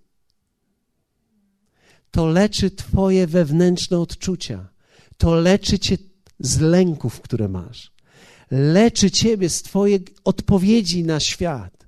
To 2.11 2.25
leczy 2.25 2.71
Twoje 2.71 3.27
wewnętrzne 3.27 3.99
odczucia. 3.99 4.69
To 5.17 5.35
leczy 5.35 5.79
Cię 5.79 5.97
z 6.43 6.59
lęków, 6.59 7.21
które 7.21 7.47
masz. 7.47 7.91
Leczy 8.51 9.12
Ciebie 9.12 9.50
z 9.50 9.62
Twojej 9.62 10.05
odpowiedzi 10.23 11.03
na 11.03 11.19
świat. 11.19 11.88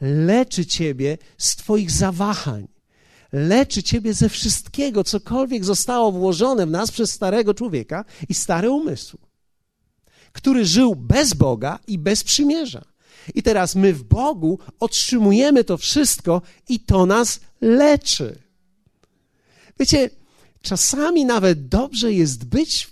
Leczy 0.00 0.66
Ciebie 0.66 1.18
z 1.38 1.56
Twoich 1.56 1.90
zawahań 1.90 2.68
leczy 3.32 3.82
ciebie 3.82 4.14
ze 4.14 4.28
wszystkiego, 4.28 5.04
cokolwiek 5.04 5.64
zostało 5.64 6.12
włożone 6.12 6.66
w 6.66 6.70
nas 6.70 6.90
przez 6.90 7.10
starego 7.10 7.54
człowieka 7.54 8.04
i 8.28 8.34
stary 8.34 8.70
umysł, 8.70 9.18
który 10.32 10.66
żył 10.66 10.96
bez 10.96 11.34
Boga 11.34 11.78
i 11.86 11.98
bez 11.98 12.24
przymierza. 12.24 12.84
I 13.34 13.42
teraz 13.42 13.74
my 13.74 13.94
w 13.94 14.02
Bogu 14.02 14.58
otrzymujemy 14.80 15.64
to 15.64 15.76
wszystko 15.76 16.42
i 16.68 16.80
to 16.80 17.06
nas 17.06 17.40
leczy. 17.60 18.38
Wiecie, 19.78 20.10
czasami 20.62 21.24
nawet 21.24 21.68
dobrze 21.68 22.12
jest 22.12 22.44
być 22.44 22.89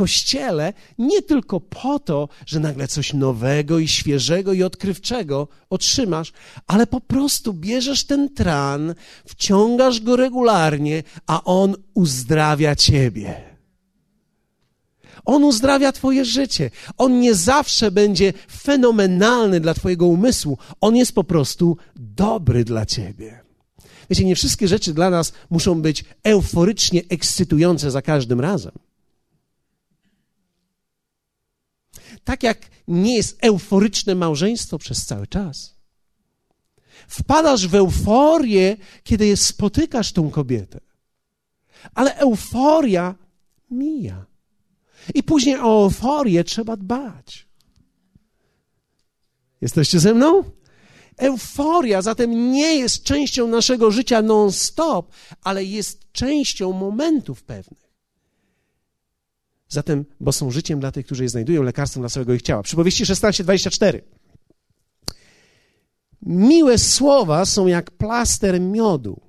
kościele 0.00 0.72
nie 0.98 1.22
tylko 1.22 1.60
po 1.60 1.98
to, 1.98 2.28
że 2.46 2.60
nagle 2.60 2.88
coś 2.88 3.14
nowego 3.14 3.78
i 3.78 3.88
świeżego 3.88 4.52
i 4.52 4.62
odkrywczego 4.62 5.48
otrzymasz, 5.70 6.32
ale 6.66 6.86
po 6.86 7.00
prostu 7.00 7.52
bierzesz 7.54 8.04
ten 8.04 8.34
tran, 8.34 8.94
wciągasz 9.26 10.00
go 10.00 10.16
regularnie, 10.16 11.02
a 11.26 11.44
on 11.44 11.76
uzdrawia 11.94 12.76
ciebie. 12.76 13.40
On 15.24 15.44
uzdrawia 15.44 15.92
Twoje 15.92 16.24
życie. 16.24 16.70
On 16.98 17.20
nie 17.20 17.34
zawsze 17.34 17.90
będzie 17.90 18.32
fenomenalny 18.62 19.60
dla 19.60 19.74
Twojego 19.74 20.06
umysłu. 20.06 20.58
On 20.80 20.96
jest 20.96 21.12
po 21.14 21.24
prostu 21.24 21.76
dobry 21.96 22.64
dla 22.64 22.86
Ciebie. 22.86 23.40
Wiecie, 24.10 24.24
nie 24.24 24.34
wszystkie 24.34 24.68
rzeczy 24.68 24.94
dla 24.94 25.10
nas 25.10 25.32
muszą 25.50 25.82
być 25.82 26.04
euforycznie 26.24 27.02
ekscytujące 27.08 27.90
za 27.90 28.02
każdym 28.02 28.40
razem. 28.40 28.72
Tak 32.24 32.42
jak 32.42 32.70
nie 32.88 33.16
jest 33.16 33.38
euforyczne 33.40 34.14
małżeństwo 34.14 34.78
przez 34.78 35.06
cały 35.06 35.26
czas. 35.26 35.74
Wpadasz 37.08 37.68
w 37.68 37.74
euforię, 37.74 38.76
kiedy 39.04 39.36
spotykasz 39.36 40.12
tą 40.12 40.30
kobietę. 40.30 40.80
Ale 41.94 42.16
euforia 42.16 43.14
mija. 43.70 44.26
I 45.14 45.22
później 45.22 45.56
o 45.56 45.84
euforię 45.84 46.44
trzeba 46.44 46.76
dbać. 46.76 47.46
Jesteście 49.60 50.00
ze 50.00 50.14
mną? 50.14 50.44
Euforia 51.16 52.02
zatem 52.02 52.52
nie 52.52 52.76
jest 52.76 53.02
częścią 53.02 53.46
naszego 53.46 53.90
życia 53.90 54.22
non-stop, 54.22 55.12
ale 55.42 55.64
jest 55.64 56.12
częścią 56.12 56.72
momentów 56.72 57.42
pewnych. 57.42 57.79
Zatem, 59.70 60.04
bo 60.20 60.32
są 60.32 60.50
życiem 60.50 60.80
dla 60.80 60.92
tych, 60.92 61.06
którzy 61.06 61.22
je 61.22 61.28
znajdują, 61.28 61.62
lekarstwem 61.62 62.02
dla 62.02 62.10
całego 62.10 62.34
ich 62.34 62.42
ciała. 62.42 62.62
Przypowieści 62.62 63.04
16:24. 63.04 64.00
Miłe 66.22 66.78
słowa 66.78 67.44
są 67.44 67.66
jak 67.66 67.90
plaster 67.90 68.60
miodu, 68.60 69.20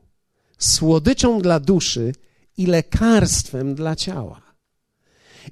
słodyczą 0.58 1.42
dla 1.42 1.60
duszy 1.60 2.14
i 2.58 2.66
lekarstwem 2.66 3.76
dla 3.76 3.96
ciała. 3.96 4.42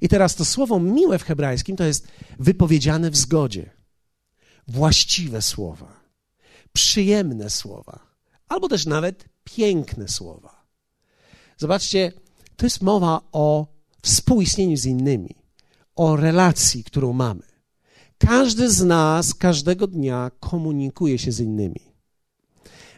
I 0.00 0.08
teraz 0.08 0.34
to 0.34 0.44
słowo 0.44 0.80
miłe 0.80 1.18
w 1.18 1.24
hebrajskim 1.24 1.76
to 1.76 1.84
jest 1.84 2.08
wypowiedziane 2.38 3.10
w 3.10 3.16
zgodzie. 3.16 3.70
Właściwe 4.68 5.42
słowa, 5.42 6.00
przyjemne 6.72 7.50
słowa, 7.50 8.06
albo 8.48 8.68
też 8.68 8.86
nawet 8.86 9.24
piękne 9.44 10.08
słowa. 10.08 10.66
Zobaczcie, 11.56 12.12
to 12.56 12.66
jest 12.66 12.82
mowa 12.82 13.20
o 13.32 13.79
współistnieniu 14.02 14.76
z 14.76 14.86
innymi, 14.86 15.34
o 15.96 16.16
relacji, 16.16 16.84
którą 16.84 17.12
mamy. 17.12 17.42
Każdy 18.18 18.70
z 18.70 18.84
nas 18.84 19.34
każdego 19.34 19.86
dnia 19.86 20.30
komunikuje 20.40 21.18
się 21.18 21.32
z 21.32 21.40
innymi. 21.40 21.80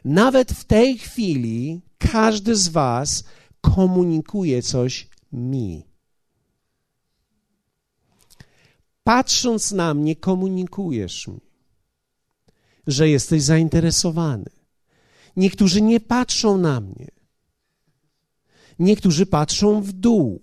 Nawet 0.05 0.53
w 0.53 0.65
tej 0.65 0.99
chwili 0.99 1.81
każdy 1.99 2.57
z 2.57 2.69
Was 2.69 3.25
komunikuje 3.61 4.63
coś 4.63 5.09
mi. 5.33 5.87
Patrząc 9.05 9.73
na 9.73 9.95
mnie, 9.95 10.17
komunikujesz 10.17 11.29
mi, 11.29 11.41
że 12.87 13.09
jesteś 13.09 13.43
zainteresowany. 13.43 14.51
Niektórzy 15.37 15.83
nie 15.83 16.01
patrzą 16.01 16.59
na 16.59 16.81
mnie, 16.81 17.09
Niektórzy 18.79 19.27
patrzą 19.27 19.83
w 19.83 19.93
dół 19.93 20.43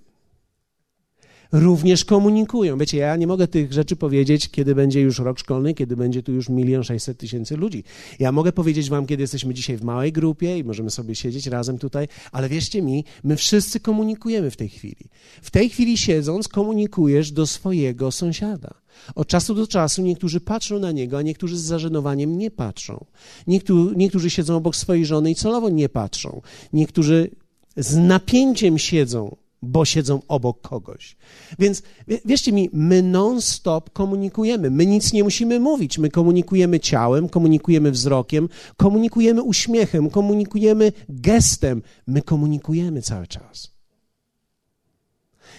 również 1.51 2.05
komunikują. 2.05 2.77
Wiecie, 2.77 2.97
ja 2.97 3.15
nie 3.15 3.27
mogę 3.27 3.47
tych 3.47 3.73
rzeczy 3.73 3.95
powiedzieć, 3.95 4.49
kiedy 4.49 4.75
będzie 4.75 5.01
już 5.01 5.19
rok 5.19 5.39
szkolny, 5.39 5.73
kiedy 5.73 5.95
będzie 5.97 6.23
tu 6.23 6.31
już 6.31 6.49
milion 6.49 6.83
sześćset 6.83 7.17
tysięcy 7.17 7.57
ludzi. 7.57 7.83
Ja 8.19 8.31
mogę 8.31 8.51
powiedzieć 8.51 8.89
wam, 8.89 9.05
kiedy 9.05 9.23
jesteśmy 9.23 9.53
dzisiaj 9.53 9.77
w 9.77 9.83
małej 9.83 10.11
grupie 10.11 10.57
i 10.57 10.63
możemy 10.63 10.89
sobie 10.89 11.15
siedzieć 11.15 11.47
razem 11.47 11.77
tutaj, 11.77 12.07
ale 12.31 12.49
wierzcie 12.49 12.81
mi, 12.81 13.03
my 13.23 13.35
wszyscy 13.35 13.79
komunikujemy 13.79 14.51
w 14.51 14.57
tej 14.57 14.69
chwili. 14.69 15.09
W 15.41 15.51
tej 15.51 15.69
chwili 15.69 15.97
siedząc, 15.97 16.47
komunikujesz 16.47 17.31
do 17.31 17.47
swojego 17.47 18.11
sąsiada. 18.11 18.73
Od 19.15 19.27
czasu 19.27 19.55
do 19.55 19.67
czasu 19.67 20.01
niektórzy 20.01 20.39
patrzą 20.39 20.79
na 20.79 20.91
niego, 20.91 21.17
a 21.17 21.21
niektórzy 21.21 21.57
z 21.57 21.61
zażenowaniem 21.61 22.37
nie 22.37 22.51
patrzą. 22.51 23.05
Niektórzy, 23.47 23.95
niektórzy 23.95 24.29
siedzą 24.29 24.55
obok 24.55 24.75
swojej 24.75 25.05
żony 25.05 25.31
i 25.31 25.35
celowo 25.35 25.69
nie 25.69 25.89
patrzą. 25.89 26.41
Niektórzy 26.73 27.29
z 27.77 27.97
napięciem 27.97 28.77
siedzą 28.77 29.35
bo 29.61 29.85
siedzą 29.85 30.19
obok 30.27 30.61
kogoś. 30.61 31.17
Więc 31.59 31.83
wierzcie 32.25 32.51
mi, 32.51 32.69
my 32.73 33.01
non-stop 33.01 33.89
komunikujemy. 33.89 34.69
My 34.71 34.85
nic 34.85 35.13
nie 35.13 35.23
musimy 35.23 35.59
mówić. 35.59 35.97
My 35.97 36.09
komunikujemy 36.09 36.79
ciałem, 36.79 37.29
komunikujemy 37.29 37.91
wzrokiem, 37.91 38.49
komunikujemy 38.77 39.43
uśmiechem, 39.43 40.09
komunikujemy 40.09 40.91
gestem. 41.09 41.81
My 42.07 42.21
komunikujemy 42.21 43.01
cały 43.01 43.27
czas. 43.27 43.71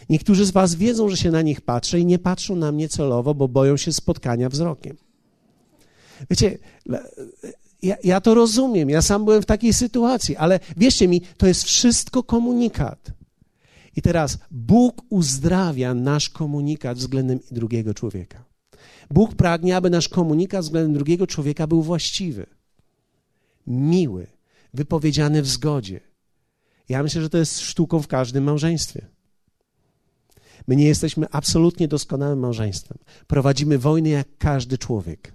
Niektórzy 0.08 0.46
z 0.46 0.50
Was 0.50 0.74
wiedzą, 0.74 1.08
że 1.08 1.16
się 1.16 1.30
na 1.30 1.42
nich 1.42 1.60
patrzę 1.60 2.00
i 2.00 2.06
nie 2.06 2.18
patrzą 2.18 2.56
na 2.56 2.72
mnie 2.72 2.88
celowo, 2.88 3.34
bo 3.34 3.48
boją 3.48 3.76
się 3.76 3.92
spotkania 3.92 4.48
wzrokiem. 4.48 4.96
Wiecie, 6.30 6.58
ja, 7.82 7.96
ja 8.04 8.20
to 8.20 8.34
rozumiem. 8.34 8.90
Ja 8.90 9.02
sam 9.02 9.24
byłem 9.24 9.42
w 9.42 9.46
takiej 9.46 9.72
sytuacji, 9.72 10.36
ale 10.36 10.60
wierzcie 10.76 11.08
mi, 11.08 11.20
to 11.36 11.46
jest 11.46 11.64
wszystko 11.64 12.22
komunikat. 12.22 13.19
I 14.00 14.02
teraz 14.02 14.38
Bóg 14.50 15.02
uzdrawia 15.08 15.94
nasz 15.94 16.28
komunikat 16.28 16.98
względem 16.98 17.40
drugiego 17.50 17.94
człowieka. 17.94 18.44
Bóg 19.10 19.34
pragnie, 19.34 19.76
aby 19.76 19.90
nasz 19.90 20.08
komunikat 20.08 20.64
względem 20.64 20.94
drugiego 20.94 21.26
człowieka 21.26 21.66
był 21.66 21.82
właściwy, 21.82 22.46
miły, 23.66 24.26
wypowiedziany 24.74 25.42
w 25.42 25.46
zgodzie. 25.46 26.00
Ja 26.88 27.02
myślę, 27.02 27.22
że 27.22 27.30
to 27.30 27.38
jest 27.38 27.60
sztuką 27.60 28.02
w 28.02 28.06
każdym 28.06 28.44
małżeństwie. 28.44 29.06
My 30.66 30.76
nie 30.76 30.86
jesteśmy 30.86 31.26
absolutnie 31.30 31.88
doskonałym 31.88 32.38
małżeństwem. 32.38 32.98
Prowadzimy 33.26 33.78
wojny 33.78 34.08
jak 34.08 34.28
każdy 34.38 34.78
człowiek. 34.78 35.34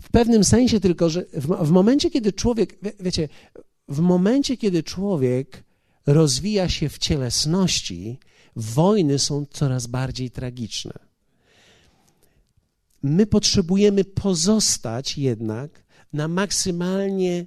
W 0.00 0.10
pewnym 0.10 0.44
sensie 0.44 0.80
tylko, 0.80 1.10
że 1.10 1.24
w, 1.32 1.46
w 1.66 1.70
momencie, 1.70 2.10
kiedy 2.10 2.32
człowiek, 2.32 2.78
wie, 2.82 2.92
wiecie, 3.00 3.28
w 3.88 4.00
momencie, 4.00 4.56
kiedy 4.56 4.82
człowiek 4.82 5.65
rozwija 6.06 6.68
się 6.68 6.88
w 6.88 6.98
cielesności, 6.98 8.18
wojny 8.56 9.18
są 9.18 9.46
coraz 9.50 9.86
bardziej 9.86 10.30
tragiczne. 10.30 10.92
My 13.02 13.26
potrzebujemy 13.26 14.04
pozostać 14.04 15.18
jednak 15.18 15.84
na 16.12 16.28
maksymalnie 16.28 17.46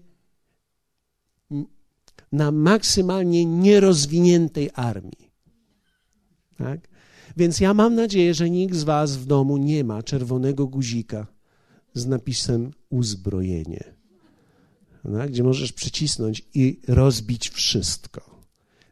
na 2.31 2.51
maksymalnie 2.51 3.45
nierozwiniętej 3.45 4.69
armii. 4.73 5.31
Tak? 6.57 6.87
Więc 7.37 7.59
ja 7.59 7.73
mam 7.73 7.95
nadzieję, 7.95 8.33
że 8.33 8.49
nikt 8.49 8.75
z 8.75 8.83
Was 8.83 9.17
w 9.17 9.25
domu 9.25 9.57
nie 9.57 9.83
ma 9.83 10.03
czerwonego 10.03 10.67
guzika 10.67 11.27
z 11.93 12.05
napisem 12.05 12.71
uzbrojenie, 12.89 13.83
tak? 15.03 15.31
gdzie 15.31 15.43
możesz 15.43 15.73
przycisnąć 15.73 16.45
i 16.53 16.79
rozbić 16.87 17.49
wszystko 17.49 18.38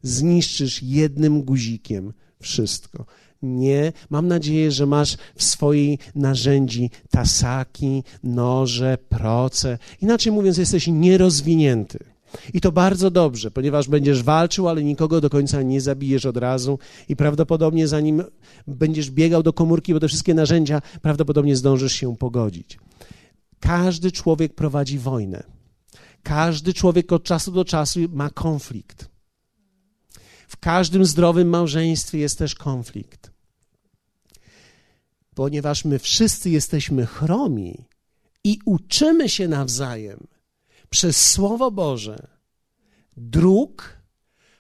zniszczysz 0.08 0.84
jednym 0.84 1.42
guzikiem 1.42 2.14
wszystko. 2.40 3.06
Nie, 3.42 3.94
mam 4.10 4.28
nadzieję, 4.28 4.72
że 4.72 4.86
masz 4.86 5.18
w 5.36 5.44
swojej 5.44 6.00
narzędzi 6.16 6.90
tasaki, 7.10 8.04
noże, 8.24 8.98
proce. 9.10 9.78
Inaczej 10.02 10.32
mówiąc, 10.32 10.58
jesteś 10.58 10.88
nierozwinięty. 10.88 12.00
I 12.54 12.62
to 12.62 12.72
bardzo 12.72 13.12
dobrze, 13.12 13.52
ponieważ 13.52 13.88
będziesz 13.88 14.24
walczył, 14.24 14.68
ale 14.68 14.84
nikogo 14.84 15.22
do 15.22 15.30
końca 15.30 15.62
nie 15.62 15.82
zabijesz 15.82 16.26
od 16.26 16.38
razu 16.38 16.80
i 17.10 17.16
prawdopodobnie 17.16 17.88
zanim 17.88 18.24
będziesz 18.68 19.12
biegał 19.12 19.44
do 19.44 19.54
komórki, 19.54 19.94
bo 19.94 20.00
te 20.00 20.08
wszystkie 20.08 20.34
narzędzia, 20.34 20.82
prawdopodobnie 21.02 21.56
zdążysz 21.56 21.94
się 21.94 22.18
pogodzić. 22.18 22.80
Każdy 23.60 24.12
człowiek 24.12 24.56
prowadzi 24.56 25.00
wojnę. 25.00 25.44
Każdy 26.24 26.74
człowiek 26.74 27.12
od 27.12 27.24
czasu 27.24 27.52
do 27.52 27.66
czasu 27.66 28.00
ma 28.12 28.30
konflikt. 28.30 29.10
W 30.48 30.58
każdym 30.58 31.06
zdrowym 31.06 31.50
małżeństwie 31.50 32.18
jest 32.18 32.38
też 32.38 32.56
konflikt. 32.56 33.32
Ponieważ 35.36 35.86
my 35.86 36.00
wszyscy 36.00 36.50
jesteśmy 36.50 37.06
chromi 37.06 37.86
i 38.44 38.60
uczymy 38.66 39.30
się 39.30 39.48
nawzajem 39.48 40.28
przez 40.90 41.30
Słowo 41.30 41.72
Boże 41.72 42.28
dróg, 43.18 43.98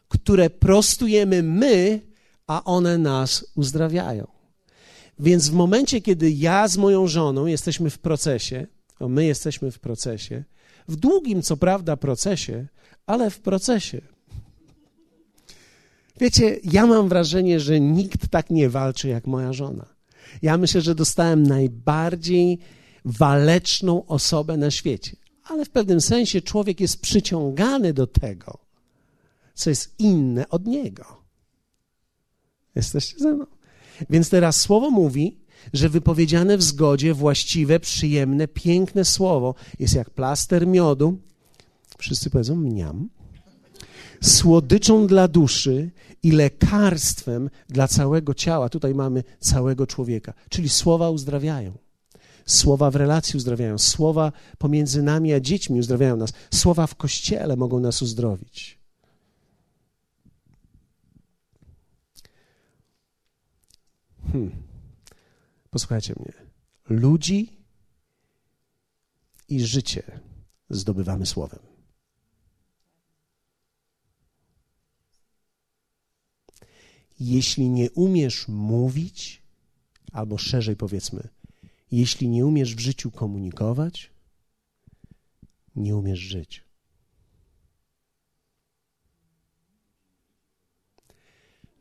które 0.08 0.50
prostujemy 0.50 1.44
my, 1.44 2.02
a 2.48 2.64
one 2.64 2.98
nas 2.98 3.46
uzdrawiają. 3.56 4.28
Więc 5.20 5.50
w 5.50 5.54
momencie, 5.54 6.02
kiedy 6.02 6.32
ja 6.32 6.68
z 6.68 6.78
moją 6.78 7.08
żoną 7.08 7.46
jesteśmy 7.46 7.90
w 7.90 8.00
procesie, 8.00 8.68
o 9.00 9.08
my 9.08 9.26
jesteśmy 9.26 9.72
w 9.72 9.80
procesie, 9.80 10.44
w 10.88 10.96
długim, 10.96 11.42
co 11.42 11.58
prawda, 11.58 11.98
procesie, 11.98 12.68
ale 13.06 13.30
w 13.30 13.40
procesie. 13.40 14.17
Wiecie, 16.20 16.60
ja 16.64 16.86
mam 16.86 17.10
wrażenie, 17.10 17.60
że 17.60 17.80
nikt 17.80 18.28
tak 18.28 18.50
nie 18.50 18.70
walczy 18.70 19.08
jak 19.08 19.28
moja 19.28 19.54
żona. 19.54 19.86
Ja 20.42 20.58
myślę, 20.58 20.82
że 20.82 20.96
dostałem 20.96 21.44
najbardziej 21.44 22.60
waleczną 23.06 24.06
osobę 24.06 24.58
na 24.58 24.72
świecie. 24.72 25.16
Ale 25.44 25.66
w 25.66 25.70
pewnym 25.70 26.02
sensie 26.02 26.42
człowiek 26.42 26.80
jest 26.80 27.02
przyciągany 27.02 27.94
do 27.94 28.08
tego, 28.08 28.58
co 29.54 29.70
jest 29.70 30.00
inne 30.00 30.50
od 30.50 30.66
niego. 30.66 31.06
Jesteście 32.76 33.20
ze 33.20 33.34
mną? 33.34 33.46
Więc 34.10 34.30
teraz 34.30 34.62
słowo 34.62 34.92
mówi, 34.92 35.38
że 35.74 35.90
wypowiedziane 35.90 36.58
w 36.58 36.64
zgodzie, 36.64 37.14
właściwe, 37.14 37.80
przyjemne, 37.80 38.48
piękne 38.48 39.06
słowo 39.06 39.56
jest 39.80 39.96
jak 39.96 40.10
plaster 40.10 40.68
miodu. 40.68 41.18
Wszyscy 41.98 42.30
powiedzą 42.30 42.56
mniam 42.56 43.10
słodyczą 44.22 45.08
dla 45.08 45.28
duszy 45.28 45.92
i 46.24 46.32
lekarstwem 46.32 47.50
dla 47.70 47.88
całego 47.88 48.34
ciała. 48.34 48.70
Tutaj 48.70 48.96
mamy 48.96 49.24
całego 49.40 49.88
człowieka, 49.88 50.34
czyli 50.50 50.70
słowa 50.70 51.10
uzdrawiają. 51.10 51.78
Słowa 52.46 52.92
w 52.92 52.96
relacji 52.96 53.38
uzdrawiają, 53.38 53.78
słowa 53.78 54.32
pomiędzy 54.58 55.04
nami 55.04 55.34
a 55.34 55.40
dziećmi 55.40 55.80
uzdrawiają 55.80 56.18
nas, 56.18 56.34
słowa 56.54 56.88
w 56.88 56.96
kościele 56.96 57.56
mogą 57.56 57.80
nas 57.80 58.02
uzdrowić. 58.02 58.78
Hmm. 64.32 64.52
Posłuchajcie 65.70 66.14
mnie. 66.20 66.34
Ludzi 66.90 67.58
i 69.50 69.66
życie 69.66 70.04
zdobywamy 70.70 71.26
słowem. 71.26 71.67
Jeśli 77.20 77.70
nie 77.70 77.92
umiesz 77.92 78.48
mówić, 78.48 79.42
albo 80.12 80.38
szerzej 80.38 80.76
powiedzmy, 80.76 81.30
jeśli 81.92 82.30
nie 82.30 82.46
umiesz 82.46 82.76
w 82.76 82.80
życiu 82.80 83.12
komunikować, 83.12 84.12
nie 85.76 85.96
umiesz 85.96 86.20
żyć. 86.20 86.64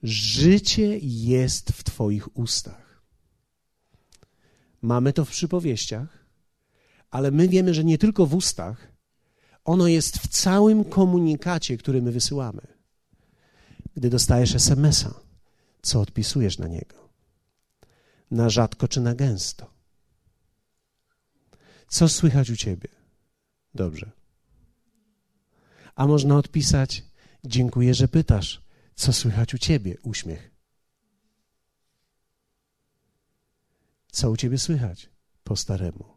Życie 0.03 0.99
jest 1.03 1.71
w 1.71 1.85
Twoich 1.85 2.37
ustach. 2.37 3.03
Mamy 4.83 5.13
to 5.13 5.25
w 5.25 5.31
przypowieściach, 5.31 6.27
ale 7.11 7.31
my 7.31 7.49
wiemy, 7.49 7.75
że 7.75 7.85
nie 7.85 7.99
tylko 7.99 8.27
w 8.27 8.35
ustach, 8.35 8.93
ono 9.65 9.87
jest 9.87 10.19
w 10.19 10.29
całym 10.29 10.85
komunikacie, 10.85 11.77
który 11.77 12.03
my 12.03 12.13
wysyłamy. 12.13 12.67
Gdy 13.95 14.11
dostajesz 14.11 14.55
SMS-a, 14.55 15.26
co 15.87 16.01
odpisujesz 16.01 16.59
na 16.59 16.69
niego. 16.69 17.09
Na 18.31 18.51
rzadko 18.51 18.89
czy 18.89 19.01
na 19.01 19.15
gęsto. 19.15 19.71
Co 21.89 22.09
słychać 22.09 22.51
u 22.51 22.57
ciebie? 22.57 22.89
Dobrze. 23.75 24.11
A 25.95 26.07
można 26.07 26.37
odpisać: 26.37 27.05
Dziękuję, 27.45 27.95
że 27.95 28.09
pytasz. 28.09 28.63
Co 28.95 29.13
słychać 29.13 29.55
u 29.55 29.59
ciebie? 29.59 29.97
Uśmiech. 30.03 30.51
Co 34.13 34.31
u 34.31 34.37
ciebie 34.37 34.59
słychać? 34.59 35.11
Po 35.45 35.57
staremu. 35.57 36.16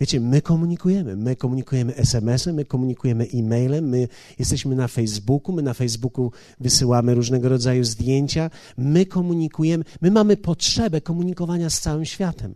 Wiecie, 0.00 0.20
my 0.20 0.42
komunikujemy. 0.42 1.16
My 1.16 1.36
komunikujemy 1.36 1.96
SMS-em, 1.96 2.54
my 2.56 2.64
komunikujemy 2.64 3.26
e-mailem, 3.34 3.88
my 3.88 4.08
jesteśmy 4.38 4.76
na 4.76 4.88
Facebooku, 4.88 5.52
my 5.52 5.62
na 5.62 5.74
Facebooku 5.74 6.32
wysyłamy 6.60 7.14
różnego 7.14 7.48
rodzaju 7.48 7.84
zdjęcia. 7.84 8.50
My 8.76 9.06
komunikujemy, 9.06 9.84
my 10.00 10.10
mamy 10.10 10.36
potrzebę 10.36 11.00
komunikowania 11.00 11.70
z 11.70 11.80
całym 11.80 12.04
światem. 12.04 12.54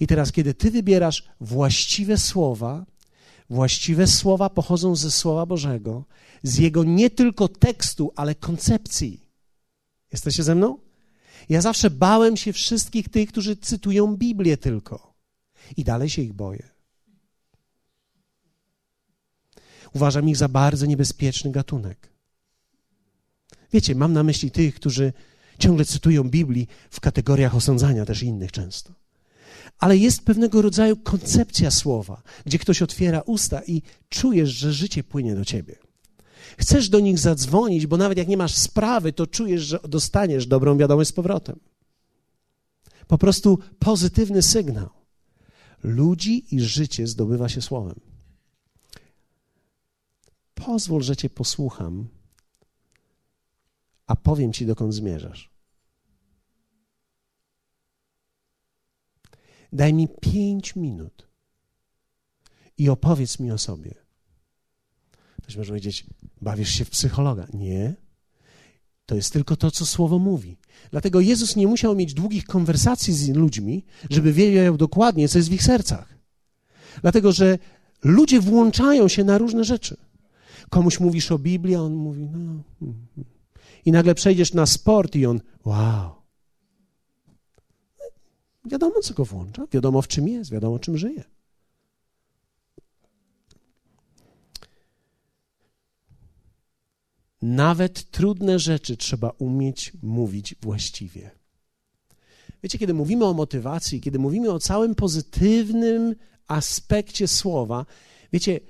I 0.00 0.06
teraz, 0.06 0.32
kiedy 0.32 0.54
ty 0.54 0.70
wybierasz 0.70 1.24
właściwe 1.40 2.18
słowa, 2.18 2.86
właściwe 3.50 4.06
słowa 4.06 4.50
pochodzą 4.50 4.96
ze 4.96 5.10
Słowa 5.10 5.46
Bożego, 5.46 6.04
z 6.42 6.58
jego 6.58 6.84
nie 6.84 7.10
tylko 7.10 7.48
tekstu, 7.48 8.12
ale 8.16 8.34
koncepcji. 8.34 9.20
Jesteście 10.12 10.42
ze 10.42 10.54
mną? 10.54 10.78
Ja 11.48 11.60
zawsze 11.60 11.90
bałem 11.90 12.36
się 12.36 12.52
wszystkich 12.52 13.08
tych, 13.08 13.28
którzy 13.28 13.56
cytują 13.56 14.16
Biblię 14.16 14.56
tylko. 14.56 15.15
I 15.76 15.84
dalej 15.84 16.10
się 16.10 16.22
ich 16.22 16.32
boję. 16.32 16.68
Uważam 19.92 20.28
ich 20.28 20.36
za 20.36 20.48
bardzo 20.48 20.86
niebezpieczny 20.86 21.50
gatunek. 21.50 22.12
Wiecie, 23.72 23.94
mam 23.94 24.12
na 24.12 24.22
myśli 24.22 24.50
tych, 24.50 24.74
którzy 24.74 25.12
ciągle 25.58 25.84
cytują 25.84 26.24
Biblii 26.24 26.68
w 26.90 27.00
kategoriach 27.00 27.54
osądzania, 27.54 28.04
też 28.04 28.22
innych 28.22 28.52
często. 28.52 28.92
Ale 29.78 29.96
jest 29.96 30.24
pewnego 30.24 30.62
rodzaju 30.62 30.96
koncepcja 30.96 31.70
słowa, 31.70 32.22
gdzie 32.46 32.58
ktoś 32.58 32.82
otwiera 32.82 33.20
usta 33.20 33.62
i 33.66 33.82
czujesz, 34.08 34.50
że 34.50 34.72
życie 34.72 35.04
płynie 35.04 35.34
do 35.34 35.44
ciebie. 35.44 35.76
Chcesz 36.58 36.88
do 36.88 37.00
nich 37.00 37.18
zadzwonić, 37.18 37.86
bo 37.86 37.96
nawet 37.96 38.18
jak 38.18 38.28
nie 38.28 38.36
masz 38.36 38.54
sprawy, 38.54 39.12
to 39.12 39.26
czujesz, 39.26 39.62
że 39.62 39.78
dostaniesz 39.88 40.46
dobrą 40.46 40.78
wiadomość 40.78 41.10
z 41.10 41.12
powrotem. 41.12 41.60
Po 43.06 43.18
prostu 43.18 43.58
pozytywny 43.78 44.42
sygnał. 44.42 44.95
Ludzi 45.86 46.54
i 46.54 46.60
życie 46.60 47.06
zdobywa 47.06 47.48
się 47.48 47.62
słowem. 47.62 48.00
Pozwól, 50.54 51.02
że 51.02 51.16
Cię 51.16 51.30
posłucham, 51.30 52.08
a 54.06 54.16
powiem 54.16 54.52
Ci, 54.52 54.66
dokąd 54.66 54.94
zmierzasz. 54.94 55.50
Daj 59.72 59.94
mi 59.94 60.08
pięć 60.20 60.76
minut 60.76 61.28
i 62.78 62.88
opowiedz 62.88 63.40
mi 63.40 63.52
o 63.52 63.58
sobie. 63.58 63.94
Ktoś 65.42 65.56
może 65.56 65.68
powiedzieć, 65.68 66.06
bawisz 66.40 66.70
się 66.70 66.84
w 66.84 66.90
psychologa. 66.90 67.46
Nie. 67.54 67.94
To 69.06 69.14
jest 69.14 69.32
tylko 69.32 69.56
to, 69.56 69.70
co 69.70 69.86
słowo 69.86 70.18
mówi. 70.18 70.56
Dlatego 70.90 71.20
Jezus 71.20 71.56
nie 71.56 71.66
musiał 71.66 71.94
mieć 71.94 72.14
długich 72.14 72.44
konwersacji 72.44 73.14
z 73.14 73.28
ludźmi, 73.28 73.84
żeby 74.10 74.32
wiedział 74.32 74.76
dokładnie, 74.76 75.28
co 75.28 75.38
jest 75.38 75.48
w 75.48 75.52
ich 75.52 75.62
sercach. 75.62 76.18
Dlatego, 77.02 77.32
że 77.32 77.58
ludzie 78.04 78.40
włączają 78.40 79.08
się 79.08 79.24
na 79.24 79.38
różne 79.38 79.64
rzeczy. 79.64 79.96
Komuś 80.70 81.00
mówisz 81.00 81.32
o 81.32 81.38
Biblii, 81.38 81.74
a 81.74 81.80
on 81.80 81.94
mówi, 81.94 82.22
no. 82.22 82.38
Hmm, 82.38 82.62
hmm. 82.80 83.26
I 83.84 83.92
nagle 83.92 84.14
przejdziesz 84.14 84.54
na 84.54 84.66
sport 84.66 85.16
i 85.16 85.26
on, 85.26 85.40
wow. 85.64 86.10
Wiadomo, 88.64 89.00
co 89.02 89.14
go 89.14 89.24
włącza, 89.24 89.66
wiadomo, 89.72 90.02
w 90.02 90.08
czym 90.08 90.28
jest, 90.28 90.50
wiadomo, 90.50 90.78
czym 90.78 90.98
żyje. 90.98 91.24
Nawet 97.42 98.10
trudne 98.10 98.58
rzeczy 98.58 98.96
trzeba 98.96 99.30
umieć 99.38 99.92
mówić 100.02 100.54
właściwie. 100.62 101.30
Wiecie, 102.62 102.78
kiedy 102.78 102.94
mówimy 102.94 103.24
o 103.24 103.34
motywacji, 103.34 104.00
kiedy 104.00 104.18
mówimy 104.18 104.52
o 104.52 104.58
całym 104.58 104.94
pozytywnym 104.94 106.14
aspekcie 106.48 107.28
słowa, 107.28 107.86
wiecie, 108.32 108.60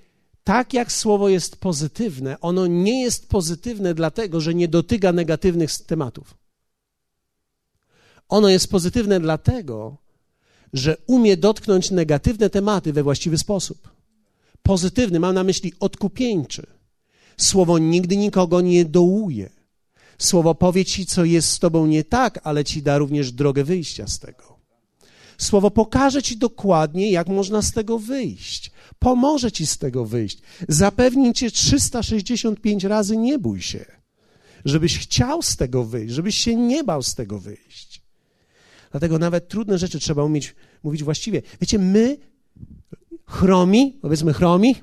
tak 0.44 0.74
jak 0.74 0.92
słowo 0.92 1.28
jest 1.28 1.56
pozytywne, 1.56 2.40
ono 2.40 2.66
nie 2.66 3.02
jest 3.02 3.28
pozytywne 3.28 3.94
dlatego, 3.94 4.40
że 4.40 4.54
nie 4.54 4.68
dotyka 4.68 5.12
negatywnych 5.12 5.70
tematów. 5.86 6.34
Ono 8.28 8.48
jest 8.48 8.70
pozytywne 8.70 9.20
dlatego, 9.20 9.96
że 10.72 10.96
umie 11.06 11.36
dotknąć 11.36 11.90
negatywne 11.90 12.50
tematy 12.50 12.92
we 12.92 13.02
właściwy 13.02 13.38
sposób. 13.38 13.90
Pozytywny, 14.62 15.20
mam 15.20 15.34
na 15.34 15.44
myśli 15.44 15.72
odkupieńczy. 15.80 16.75
Słowo 17.36 17.78
nigdy 17.78 18.16
nikogo 18.16 18.60
nie 18.60 18.84
dołuje. 18.84 19.50
Słowo 20.18 20.54
powie 20.54 20.84
ci, 20.84 21.06
co 21.06 21.24
jest 21.24 21.48
z 21.48 21.58
tobą 21.58 21.86
nie 21.86 22.04
tak, 22.04 22.40
ale 22.42 22.64
ci 22.64 22.82
da 22.82 22.98
również 22.98 23.32
drogę 23.32 23.64
wyjścia 23.64 24.06
z 24.06 24.18
tego. 24.18 24.56
Słowo 25.38 25.70
pokaże 25.70 26.22
ci 26.22 26.36
dokładnie, 26.36 27.10
jak 27.10 27.28
można 27.28 27.62
z 27.62 27.72
tego 27.72 27.98
wyjść. 27.98 28.70
Pomoże 28.98 29.52
ci 29.52 29.66
z 29.66 29.78
tego 29.78 30.04
wyjść. 30.04 30.38
Zapewni 30.68 31.32
cię 31.32 31.50
365 31.50 32.84
razy 32.84 33.16
nie 33.16 33.38
bój 33.38 33.62
się. 33.62 33.84
Żebyś 34.64 34.98
chciał 34.98 35.42
z 35.42 35.56
tego 35.56 35.84
wyjść, 35.84 36.14
żebyś 36.14 36.36
się 36.36 36.56
nie 36.56 36.84
bał 36.84 37.02
z 37.02 37.14
tego 37.14 37.38
wyjść. 37.38 38.02
Dlatego 38.90 39.18
nawet 39.18 39.48
trudne 39.48 39.78
rzeczy 39.78 40.00
trzeba 40.00 40.24
umieć 40.24 40.54
mówić 40.82 41.04
właściwie. 41.04 41.42
Wiecie, 41.60 41.78
my 41.78 42.18
chromi, 43.26 43.98
powiedzmy 44.02 44.32
chromi, 44.32 44.74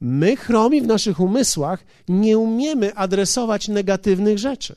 My, 0.00 0.36
chromi 0.36 0.82
w 0.82 0.86
naszych 0.86 1.20
umysłach, 1.20 1.84
nie 2.08 2.38
umiemy 2.38 2.94
adresować 2.94 3.68
negatywnych 3.68 4.38
rzeczy. 4.38 4.76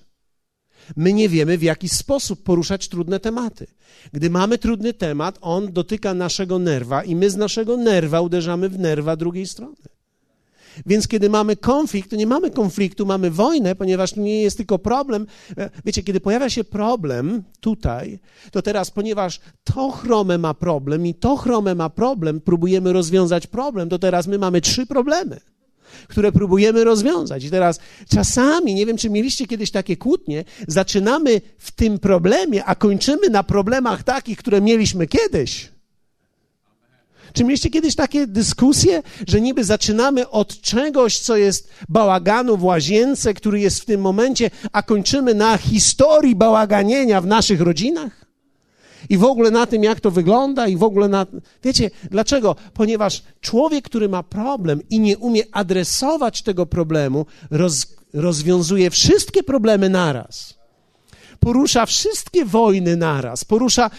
My 0.95 1.13
nie 1.13 1.29
wiemy, 1.29 1.57
w 1.57 1.63
jaki 1.63 1.89
sposób 1.89 2.43
poruszać 2.43 2.87
trudne 2.87 3.19
tematy. 3.19 3.67
Gdy 4.13 4.29
mamy 4.29 4.57
trudny 4.57 4.93
temat, 4.93 5.37
on 5.41 5.73
dotyka 5.73 6.13
naszego 6.13 6.59
nerwa 6.59 7.03
i 7.03 7.15
my 7.15 7.29
z 7.29 7.35
naszego 7.35 7.77
nerwa 7.77 8.21
uderzamy 8.21 8.69
w 8.69 8.79
nerwa 8.79 9.15
drugiej 9.15 9.47
strony. 9.47 9.75
Więc 10.85 11.07
kiedy 11.07 11.29
mamy 11.29 11.55
konflikt, 11.55 12.09
to 12.09 12.15
nie 12.15 12.27
mamy 12.27 12.51
konfliktu, 12.51 13.05
mamy 13.05 13.31
wojnę, 13.31 13.75
ponieważ 13.75 14.15
nie 14.15 14.41
jest 14.41 14.57
tylko 14.57 14.79
problem. 14.79 15.27
E, 15.57 15.69
wiecie, 15.85 16.03
kiedy 16.03 16.19
pojawia 16.19 16.49
się 16.49 16.63
problem 16.63 17.43
tutaj, 17.59 18.19
to 18.51 18.61
teraz, 18.61 18.91
ponieważ 18.91 19.39
to 19.63 19.91
chrome 19.91 20.37
ma 20.37 20.53
problem 20.53 21.05
i 21.05 21.13
to 21.13 21.35
chrome 21.35 21.75
ma 21.75 21.89
problem, 21.89 22.41
próbujemy 22.41 22.93
rozwiązać 22.93 23.47
problem, 23.47 23.89
to 23.89 23.99
teraz 23.99 24.27
my 24.27 24.37
mamy 24.37 24.61
trzy 24.61 24.85
problemy 24.85 25.39
które 26.07 26.31
próbujemy 26.31 26.83
rozwiązać. 26.83 27.43
I 27.43 27.49
teraz 27.49 27.79
czasami, 28.09 28.75
nie 28.75 28.85
wiem, 28.85 28.97
czy 28.97 29.09
mieliście 29.09 29.47
kiedyś 29.47 29.71
takie 29.71 29.97
kłótnie, 29.97 30.43
zaczynamy 30.67 31.41
w 31.57 31.71
tym 31.71 31.99
problemie, 31.99 32.65
a 32.65 32.75
kończymy 32.75 33.29
na 33.29 33.43
problemach 33.43 34.03
takich, 34.03 34.37
które 34.37 34.61
mieliśmy 34.61 35.07
kiedyś. 35.07 35.70
Czy 37.33 37.43
mieliście 37.43 37.69
kiedyś 37.69 37.95
takie 37.95 38.27
dyskusje, 38.27 39.03
że 39.27 39.41
niby 39.41 39.63
zaczynamy 39.63 40.29
od 40.29 40.61
czegoś, 40.61 41.19
co 41.19 41.37
jest 41.37 41.69
bałaganu 41.89 42.57
w 42.57 42.63
łazience, 42.63 43.33
który 43.33 43.59
jest 43.59 43.79
w 43.79 43.85
tym 43.85 44.01
momencie, 44.01 44.49
a 44.71 44.83
kończymy 44.83 45.33
na 45.33 45.57
historii 45.57 46.35
bałaganienia 46.35 47.21
w 47.21 47.25
naszych 47.25 47.61
rodzinach? 47.61 48.25
I 49.09 49.17
w 49.17 49.23
ogóle 49.23 49.51
na 49.51 49.65
tym, 49.65 49.83
jak 49.83 49.99
to 49.99 50.11
wygląda, 50.11 50.67
i 50.67 50.77
w 50.77 50.83
ogóle 50.83 51.07
na. 51.07 51.25
Wiecie, 51.63 51.91
dlaczego? 52.11 52.55
Ponieważ 52.73 53.23
człowiek, 53.41 53.85
który 53.85 54.09
ma 54.09 54.23
problem 54.23 54.81
i 54.89 54.99
nie 54.99 55.17
umie 55.17 55.43
adresować 55.51 56.41
tego 56.41 56.65
problemu, 56.65 57.25
roz, 57.51 57.87
rozwiązuje 58.13 58.89
wszystkie 58.89 59.43
problemy 59.43 59.89
naraz 59.89 60.60
porusza 61.41 61.85
wszystkie 61.85 62.45
wojny 62.45 62.97
naraz, 62.97 63.45
porusza 63.45 63.89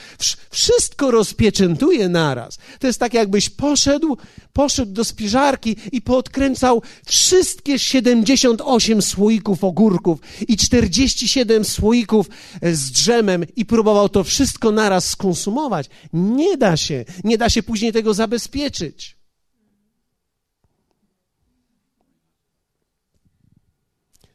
wszystko 0.51 1.11
rozpieczętuje 1.11 2.09
naraz. 2.09 2.59
To 2.79 2.87
jest 2.87 3.01
tak, 3.01 3.15
jakbyś 3.15 3.51
poszedł, 3.51 4.17
poszedł 4.53 4.93
do 4.93 5.05
spiżarki 5.05 5.77
i 5.93 6.03
poodkręcał 6.03 6.83
wszystkie 7.07 7.79
78 7.79 9.03
słoików 9.03 9.65
ogórków 9.65 10.21
i 10.49 10.57
47 10.57 11.65
słoików 11.65 12.27
z 12.63 12.91
drzemem 12.91 13.45
i 13.57 13.67
próbował 13.67 14.09
to 14.09 14.25
wszystko 14.25 14.71
naraz 14.71 15.09
skonsumować. 15.09 15.87
Nie 16.13 16.57
da 16.57 16.77
się, 16.77 17.05
nie 17.25 17.39
da 17.39 17.51
się 17.51 17.63
później 17.63 17.93
tego 17.93 18.15
zabezpieczyć. 18.15 19.22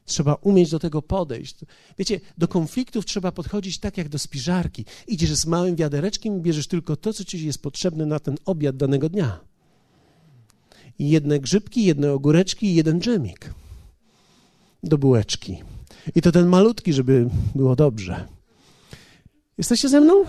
Trzeba 0.08 0.34
umieć 0.34 0.70
do 0.70 0.78
tego 0.78 1.02
podejść. 1.02 1.56
Wiecie, 1.98 2.20
do 2.38 2.48
konfliktów 2.48 3.06
trzeba 3.06 3.32
podchodzić 3.32 3.78
tak 3.78 3.98
jak 3.98 4.08
do 4.08 4.18
spiżarki. 4.18 4.84
Idziesz 5.06 5.34
z 5.34 5.46
małym 5.46 5.76
wiadereczkiem 5.76 6.38
i 6.38 6.40
bierzesz 6.40 6.66
tylko 6.66 6.96
to, 6.96 7.12
co 7.12 7.24
ci 7.24 7.46
jest 7.46 7.62
potrzebne 7.62 8.06
na 8.06 8.18
ten 8.18 8.36
obiad 8.44 8.76
danego 8.76 9.08
dnia. 9.08 9.40
Jedne 10.98 11.40
grzybki, 11.40 11.84
jedne 11.84 12.12
ogóreczki 12.12 12.66
i 12.66 12.74
jeden 12.74 13.00
dżemik 13.00 13.54
do 14.82 14.98
bułeczki. 14.98 15.62
I 16.14 16.22
to 16.22 16.32
ten 16.32 16.46
malutki, 16.46 16.92
żeby 16.92 17.30
było 17.54 17.76
dobrze. 17.76 18.28
Jesteście 19.58 19.88
ze 19.88 20.00
mną? 20.00 20.24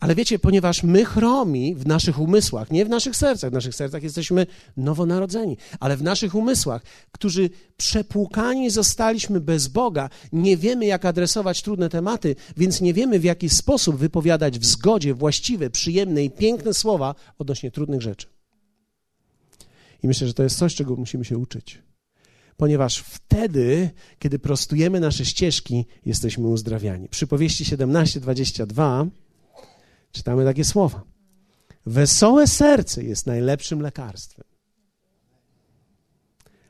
Ale 0.00 0.14
wiecie, 0.14 0.38
ponieważ 0.38 0.82
my 0.82 1.04
chromi 1.04 1.74
w 1.74 1.86
naszych 1.86 2.20
umysłach, 2.20 2.70
nie 2.70 2.84
w 2.84 2.88
naszych 2.88 3.16
sercach, 3.16 3.50
w 3.50 3.54
naszych 3.54 3.74
sercach 3.74 4.02
jesteśmy 4.02 4.46
nowonarodzeni, 4.76 5.56
ale 5.80 5.96
w 5.96 6.02
naszych 6.02 6.34
umysłach, 6.34 6.82
którzy 7.12 7.50
przepłukani 7.76 8.70
zostaliśmy 8.70 9.40
bez 9.40 9.68
Boga, 9.68 10.10
nie 10.32 10.56
wiemy, 10.56 10.86
jak 10.86 11.04
adresować 11.04 11.62
trudne 11.62 11.88
tematy, 11.88 12.36
więc 12.56 12.80
nie 12.80 12.94
wiemy, 12.94 13.18
w 13.18 13.24
jaki 13.24 13.48
sposób 13.48 13.96
wypowiadać 13.96 14.58
w 14.58 14.64
zgodzie 14.64 15.14
właściwe, 15.14 15.70
przyjemne 15.70 16.24
i 16.24 16.30
piękne 16.30 16.74
słowa 16.74 17.14
odnośnie 17.38 17.70
trudnych 17.70 18.02
rzeczy. 18.02 18.26
I 20.02 20.08
myślę, 20.08 20.26
że 20.26 20.34
to 20.34 20.42
jest 20.42 20.58
coś, 20.58 20.74
czego 20.74 20.96
musimy 20.96 21.24
się 21.24 21.38
uczyć. 21.38 21.82
Ponieważ 22.56 22.98
wtedy, 22.98 23.90
kiedy 24.18 24.38
prostujemy 24.38 25.00
nasze 25.00 25.24
ścieżki, 25.24 25.86
jesteśmy 26.06 26.46
uzdrawiani. 26.46 27.08
Przypowieści 27.08 27.64
17:22 27.64 29.08
czytamy 30.14 30.44
takie 30.44 30.64
słowa. 30.64 31.02
Wesołe 31.86 32.46
serce 32.46 33.04
jest 33.04 33.26
najlepszym 33.26 33.80
lekarstwem, 33.80 34.44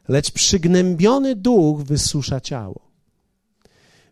lecz 0.09 0.31
przygnębiony 0.31 1.37
duch 1.37 1.83
wysusza 1.83 2.41
ciało. 2.41 2.81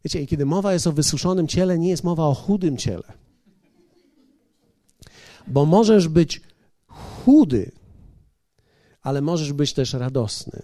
Wiecie, 0.05 0.23
i 0.23 0.27
kiedy 0.27 0.47
mowa 0.47 0.73
jest 0.73 0.87
o 0.87 0.93
wysuszonym 0.93 1.49
ciele, 1.49 1.79
nie 1.79 1.89
jest 1.89 2.05
mowa 2.05 2.27
o 2.27 2.35
chudym 2.35 2.77
ciele. 2.77 3.13
Bo 5.47 5.67
możesz 5.67 6.09
być 6.09 6.41
chudy, 6.87 7.73
ale 9.03 9.21
możesz 9.21 9.53
być 9.53 9.73
też 9.73 9.93
radosny. 9.93 10.63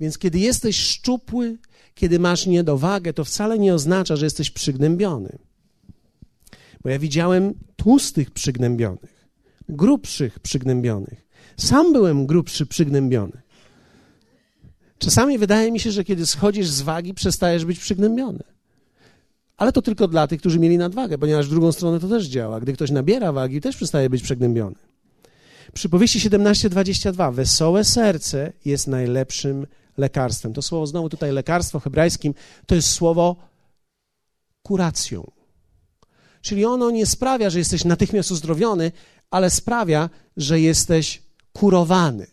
Więc 0.00 0.18
kiedy 0.18 0.38
jesteś 0.38 0.76
szczupły, 0.76 1.58
kiedy 1.94 2.18
masz 2.18 2.46
niedowagę, 2.46 3.12
to 3.12 3.24
wcale 3.24 3.58
nie 3.58 3.74
oznacza, 3.74 4.16
że 4.16 4.26
jesteś 4.26 4.50
przygnębiony. 4.50 5.38
Bo 6.82 6.90
ja 6.90 6.98
widziałem 6.98 7.54
tłustych 7.76 8.30
przygnębionych, 8.30 9.28
grubszych 9.68 10.38
przygnębionych. 10.38 11.28
Sam 11.56 11.92
byłem 11.92 12.26
grubszy, 12.26 12.66
przygnębiony. 12.66 13.42
Czasami 14.98 15.38
wydaje 15.38 15.72
mi 15.72 15.80
się, 15.80 15.90
że 15.90 16.04
kiedy 16.04 16.26
schodzisz 16.26 16.68
z 16.68 16.82
wagi, 16.82 17.14
przestajesz 17.14 17.64
być 17.64 17.78
przygnębiony. 17.78 18.44
Ale 19.56 19.72
to 19.72 19.82
tylko 19.82 20.08
dla 20.08 20.26
tych, 20.26 20.40
którzy 20.40 20.58
mieli 20.58 20.78
nadwagę, 20.78 21.18
ponieważ 21.18 21.46
w 21.46 21.50
drugą 21.50 21.72
stronę 21.72 22.00
to 22.00 22.08
też 22.08 22.26
działa. 22.26 22.60
Gdy 22.60 22.72
ktoś 22.72 22.90
nabiera 22.90 23.32
wagi, 23.32 23.60
też 23.60 23.76
przestaje 23.76 24.10
być 24.10 24.22
przygnębiony. 24.22 24.76
Przypowieści 25.72 26.18
17:22. 26.20 27.32
Wesołe 27.32 27.84
serce 27.84 28.52
jest 28.64 28.86
najlepszym 28.86 29.66
lekarstwem. 29.96 30.52
To 30.52 30.62
słowo 30.62 30.86
znowu 30.86 31.08
tutaj 31.08 31.32
lekarstwo 31.32 31.80
hebrajskim 31.80 32.34
to 32.66 32.74
jest 32.74 32.88
słowo 32.88 33.36
kuracją. 34.62 35.30
Czyli 36.42 36.64
ono 36.64 36.90
nie 36.90 37.06
sprawia, 37.06 37.50
że 37.50 37.58
jesteś 37.58 37.84
natychmiast 37.84 38.30
uzdrowiony, 38.30 38.92
ale 39.30 39.50
sprawia, 39.50 40.10
że 40.36 40.60
jesteś 40.60 41.22
kurowany. 41.52 42.26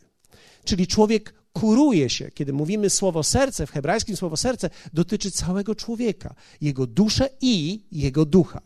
Czyli 0.63 0.87
człowiek 0.87 1.33
kuruje 1.53 2.09
się. 2.09 2.31
Kiedy 2.31 2.53
mówimy 2.53 2.89
słowo 2.89 3.23
serce, 3.23 3.67
w 3.67 3.71
hebrajskim 3.71 4.17
słowo 4.17 4.37
serce 4.37 4.69
dotyczy 4.93 5.31
całego 5.31 5.75
człowieka, 5.75 6.35
jego 6.61 6.87
duszę 6.87 7.29
i 7.41 7.83
jego 7.91 8.25
ducha. 8.25 8.61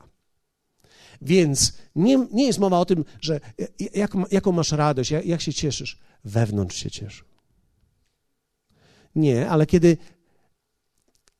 Więc 1.21 1.73
nie, 1.95 2.27
nie 2.31 2.45
jest 2.45 2.59
mowa 2.59 2.79
o 2.79 2.85
tym, 2.85 3.05
że 3.21 3.39
jak, 3.93 4.13
jaką 4.31 4.51
masz 4.51 4.71
radość, 4.71 5.11
jak, 5.11 5.25
jak 5.25 5.41
się 5.41 5.53
cieszysz. 5.53 5.99
Wewnątrz 6.25 6.77
się 6.77 6.91
cieszy. 6.91 7.23
Nie, 9.15 9.49
ale 9.49 9.65
kiedy 9.65 9.97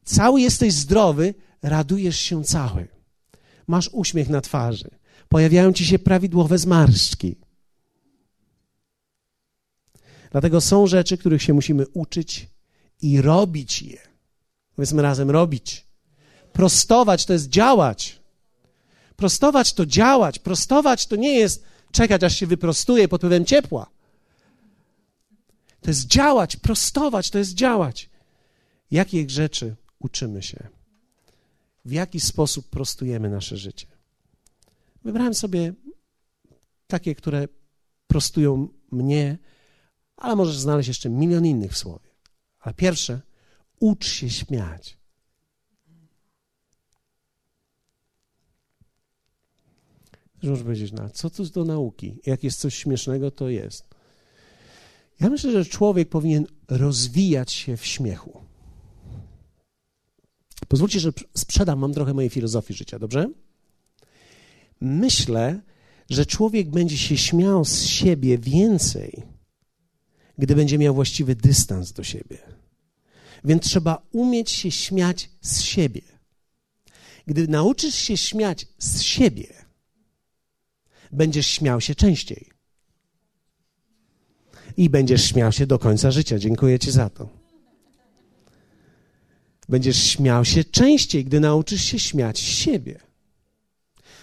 cały 0.06 0.42
jesteś 0.42 0.74
zdrowy, 0.74 1.34
radujesz 1.62 2.20
się 2.20 2.44
cały. 2.44 2.93
Masz 3.68 3.90
uśmiech 3.92 4.30
na 4.30 4.42
twarzy. 4.42 4.90
Pojawiają 5.30 5.74
ci 5.74 5.86
się 5.86 6.00
prawidłowe 6.00 6.58
zmarszczki. 6.58 7.36
Dlatego 10.32 10.62
są 10.62 10.88
rzeczy, 10.88 11.18
których 11.18 11.44
się 11.44 11.54
musimy 11.54 11.88
uczyć 11.88 12.50
i 13.02 13.22
robić 13.22 13.82
je. 13.82 13.98
Powiedzmy 14.76 15.02
razem 15.02 15.30
robić. 15.30 15.88
Prostować 16.54 17.26
to 17.26 17.34
jest 17.34 17.50
działać. 17.50 18.20
Prostować 19.16 19.74
to 19.74 19.86
działać. 19.86 20.40
Prostować 20.40 21.08
to 21.08 21.16
nie 21.16 21.34
jest 21.34 21.64
czekać, 21.92 22.24
aż 22.24 22.36
się 22.36 22.48
wyprostuje 22.48 23.08
pod 23.08 23.22
wpływem 23.22 23.46
ciepła. 23.46 23.90
To 25.82 25.90
jest 25.90 26.08
działać, 26.08 26.56
prostować, 26.56 27.30
to 27.30 27.38
jest 27.38 27.54
działać. 27.54 28.10
Jakich 28.92 29.30
rzeczy 29.30 29.76
uczymy 30.00 30.44
się? 30.44 30.68
W 31.86 31.92
jaki 31.92 32.20
sposób 32.20 32.70
prostujemy 32.70 33.30
nasze 33.30 33.58
życie? 33.58 33.88
Wybrałem 35.04 35.34
sobie 35.34 35.74
takie, 36.88 37.16
które 37.16 37.48
prostują 38.08 38.68
mnie, 38.92 39.38
ale 40.18 40.36
możesz 40.36 40.58
znaleźć 40.60 40.88
jeszcze 40.88 41.10
milion 41.10 41.46
innych 41.46 41.72
w 41.72 41.78
słowie. 41.78 42.10
Ale 42.60 42.74
pierwsze, 42.74 43.22
ucz 43.80 44.08
się 44.08 44.30
śmiać. 44.30 44.98
Możesz 50.44 50.64
powiedzieć, 50.64 50.92
no, 50.92 51.10
co 51.10 51.30
to 51.30 51.44
do 51.44 51.66
nauki? 51.66 52.20
Jak 52.26 52.44
jest 52.44 52.60
coś 52.60 52.76
śmiesznego, 52.76 53.32
to 53.32 53.50
jest. 53.50 53.88
Ja 55.20 55.30
myślę, 55.30 55.52
że 55.52 55.66
człowiek 55.66 56.10
powinien 56.10 56.48
rozwijać 56.68 57.52
się 57.52 57.78
w 57.78 57.86
śmiechu. 57.86 58.43
Pozwólcie, 60.68 61.00
że 61.00 61.12
sprzedam 61.38 61.82
wam 61.82 61.94
trochę 61.94 62.14
mojej 62.14 62.30
filozofii 62.30 62.74
życia, 62.74 63.00
dobrze? 63.00 63.30
Myślę, 64.82 65.62
że 66.10 66.26
człowiek 66.26 66.70
będzie 66.70 66.98
się 66.98 67.18
śmiał 67.18 67.66
z 67.66 67.84
siebie 67.84 68.38
więcej, 68.38 69.24
gdy 70.38 70.56
będzie 70.56 70.78
miał 70.78 70.94
właściwy 70.96 71.36
dystans 71.36 71.92
do 71.92 72.04
siebie. 72.04 72.38
Więc 73.44 73.64
trzeba 73.64 74.02
umieć 74.12 74.52
się 74.52 74.72
śmiać 74.72 75.30
z 75.42 75.62
siebie. 75.62 76.02
Gdy 77.28 77.48
nauczysz 77.48 77.96
się 77.96 78.18
śmiać 78.18 78.68
z 78.78 79.02
siebie, 79.02 79.48
będziesz 81.12 81.48
śmiał 81.48 81.82
się 81.82 81.96
częściej 81.96 82.50
i 84.78 84.90
będziesz 84.90 85.26
śmiał 85.26 85.52
się 85.52 85.68
do 85.68 85.80
końca 85.80 86.12
życia. 86.12 86.40
Dziękuję 86.40 86.80
Ci 86.80 86.92
za 86.92 87.10
to. 87.10 87.43
Będziesz 89.74 90.04
śmiał 90.04 90.46
się 90.46 90.64
częściej, 90.64 91.26
gdy 91.26 91.40
nauczysz 91.40 91.84
się 91.84 92.00
śmiać 92.00 92.38
z 92.38 92.42
siebie. 92.42 93.00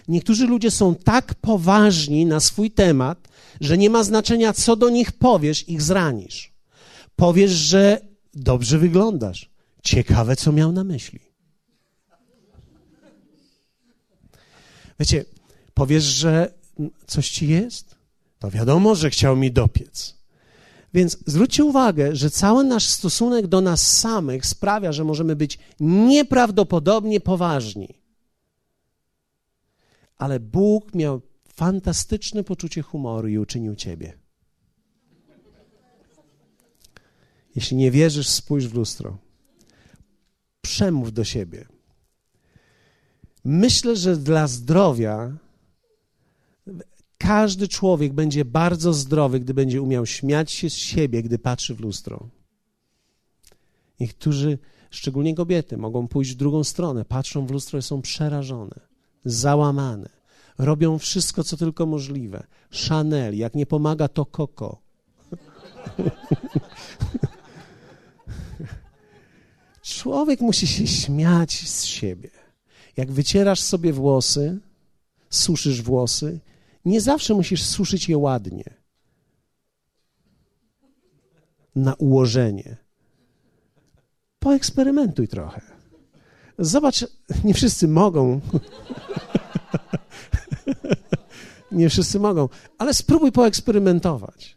Niektórzy 0.08 0.46
ludzie 0.46 0.70
są 0.70 0.94
tak 0.94 1.34
poważni 1.34 2.26
na 2.26 2.40
swój 2.40 2.70
temat, 2.70 3.28
że 3.60 3.78
nie 3.78 3.90
ma 3.90 4.04
znaczenia, 4.04 4.52
co 4.52 4.76
do 4.76 4.90
nich 4.90 5.12
powiesz, 5.12 5.68
ich 5.68 5.82
zranisz. 5.82 6.52
Powiesz, 7.16 7.50
że 7.50 8.00
dobrze 8.34 8.78
wyglądasz. 8.78 9.50
Ciekawe, 9.82 10.36
co 10.36 10.52
miał 10.52 10.72
na 10.72 10.84
myśli. 10.84 11.20
Wiecie, 15.00 15.24
powiesz, 15.74 16.04
że 16.04 16.54
coś 17.06 17.30
ci 17.30 17.48
jest? 17.48 17.94
To 18.38 18.50
wiadomo, 18.50 18.94
że 18.94 19.10
chciał 19.10 19.36
mi 19.36 19.52
dopiec. 19.52 20.19
Więc 20.94 21.18
zwróćcie 21.26 21.64
uwagę, 21.64 22.16
że 22.16 22.30
cały 22.30 22.64
nasz 22.64 22.86
stosunek 22.86 23.46
do 23.46 23.60
nas 23.60 23.98
samych 23.98 24.46
sprawia, 24.46 24.92
że 24.92 25.04
możemy 25.04 25.36
być 25.36 25.58
nieprawdopodobnie 25.80 27.20
poważni. 27.20 27.94
Ale 30.16 30.40
Bóg 30.40 30.94
miał 30.94 31.20
fantastyczne 31.54 32.44
poczucie 32.44 32.82
humoru 32.82 33.28
i 33.28 33.38
uczynił 33.38 33.74
ciebie. 33.74 34.18
Jeśli 37.56 37.76
nie 37.76 37.90
wierzysz, 37.90 38.28
spójrz 38.28 38.66
w 38.66 38.74
lustro. 38.74 39.18
Przemów 40.60 41.12
do 41.12 41.24
siebie. 41.24 41.66
Myślę, 43.44 43.96
że 43.96 44.16
dla 44.16 44.46
zdrowia 44.46 45.32
każdy 47.20 47.68
człowiek 47.68 48.12
będzie 48.12 48.44
bardzo 48.44 48.92
zdrowy, 48.92 49.40
gdy 49.40 49.54
będzie 49.54 49.82
umiał 49.82 50.06
śmiać 50.06 50.52
się 50.52 50.70
z 50.70 50.74
siebie, 50.74 51.22
gdy 51.22 51.38
patrzy 51.38 51.74
w 51.74 51.80
lustro. 51.80 52.28
Niektórzy, 54.00 54.58
szczególnie 54.90 55.34
kobiety, 55.34 55.76
mogą 55.76 56.08
pójść 56.08 56.32
w 56.32 56.36
drugą 56.36 56.64
stronę, 56.64 57.04
patrzą 57.04 57.46
w 57.46 57.50
lustro 57.50 57.78
i 57.78 57.82
są 57.82 58.02
przerażone, 58.02 58.80
załamane. 59.24 60.08
Robią 60.58 60.98
wszystko, 60.98 61.44
co 61.44 61.56
tylko 61.56 61.86
możliwe. 61.86 62.46
Chanel, 62.88 63.36
jak 63.36 63.54
nie 63.54 63.66
pomaga, 63.66 64.08
to 64.08 64.26
Coco. 64.26 64.78
Człowiek 69.82 70.40
musi 70.40 70.66
się 70.66 70.86
śmiać 70.86 71.68
z 71.68 71.84
siebie. 71.84 72.30
Jak 72.96 73.12
wycierasz 73.12 73.60
sobie 73.60 73.92
włosy, 73.92 74.58
suszysz 75.30 75.82
włosy, 75.82 76.40
nie 76.84 77.00
zawsze 77.00 77.34
musisz 77.34 77.62
suszyć 77.62 78.08
je 78.08 78.18
ładnie. 78.18 78.74
Na 81.74 81.94
ułożenie. 81.94 82.76
Poeksperymentuj 84.38 85.28
trochę. 85.28 85.60
Zobacz, 86.58 87.06
nie 87.44 87.54
wszyscy 87.54 87.88
mogą. 87.88 88.40
Nie 91.72 91.90
wszyscy 91.90 92.20
mogą, 92.20 92.48
ale 92.78 92.94
spróbuj 92.94 93.32
poeksperymentować. 93.32 94.56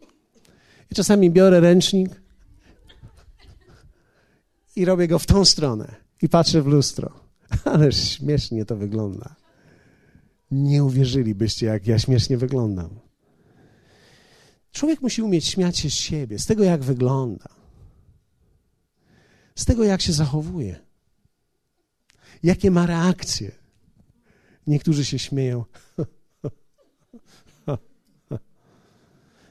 I 0.91 0.95
czasami 0.95 1.31
biorę 1.31 1.59
ręcznik 1.59 2.21
i 4.75 4.85
robię 4.85 5.07
go 5.07 5.19
w 5.19 5.25
tą 5.25 5.45
stronę 5.45 5.95
i 6.21 6.29
patrzę 6.29 6.61
w 6.61 6.67
lustro. 6.67 7.11
Ależ 7.73 8.09
śmiesznie 8.09 8.65
to 8.65 8.75
wygląda. 8.75 9.35
Nie 10.53 10.83
uwierzylibyście, 10.83 11.65
jak 11.65 11.87
ja 11.87 11.99
śmiesznie 11.99 12.37
wyglądam. 12.37 12.99
Człowiek 14.71 15.01
musi 15.01 15.21
umieć 15.21 15.45
śmiać 15.45 15.77
się 15.77 15.89
z 15.89 15.93
siebie, 15.93 16.39
z 16.39 16.45
tego, 16.45 16.63
jak 16.63 16.83
wygląda, 16.83 17.49
z 19.55 19.65
tego, 19.65 19.83
jak 19.83 20.01
się 20.01 20.13
zachowuje, 20.13 20.79
jakie 22.43 22.71
ma 22.71 22.85
reakcje. 22.85 23.51
Niektórzy 24.67 25.05
się 25.05 25.19
śmieją. 25.19 25.65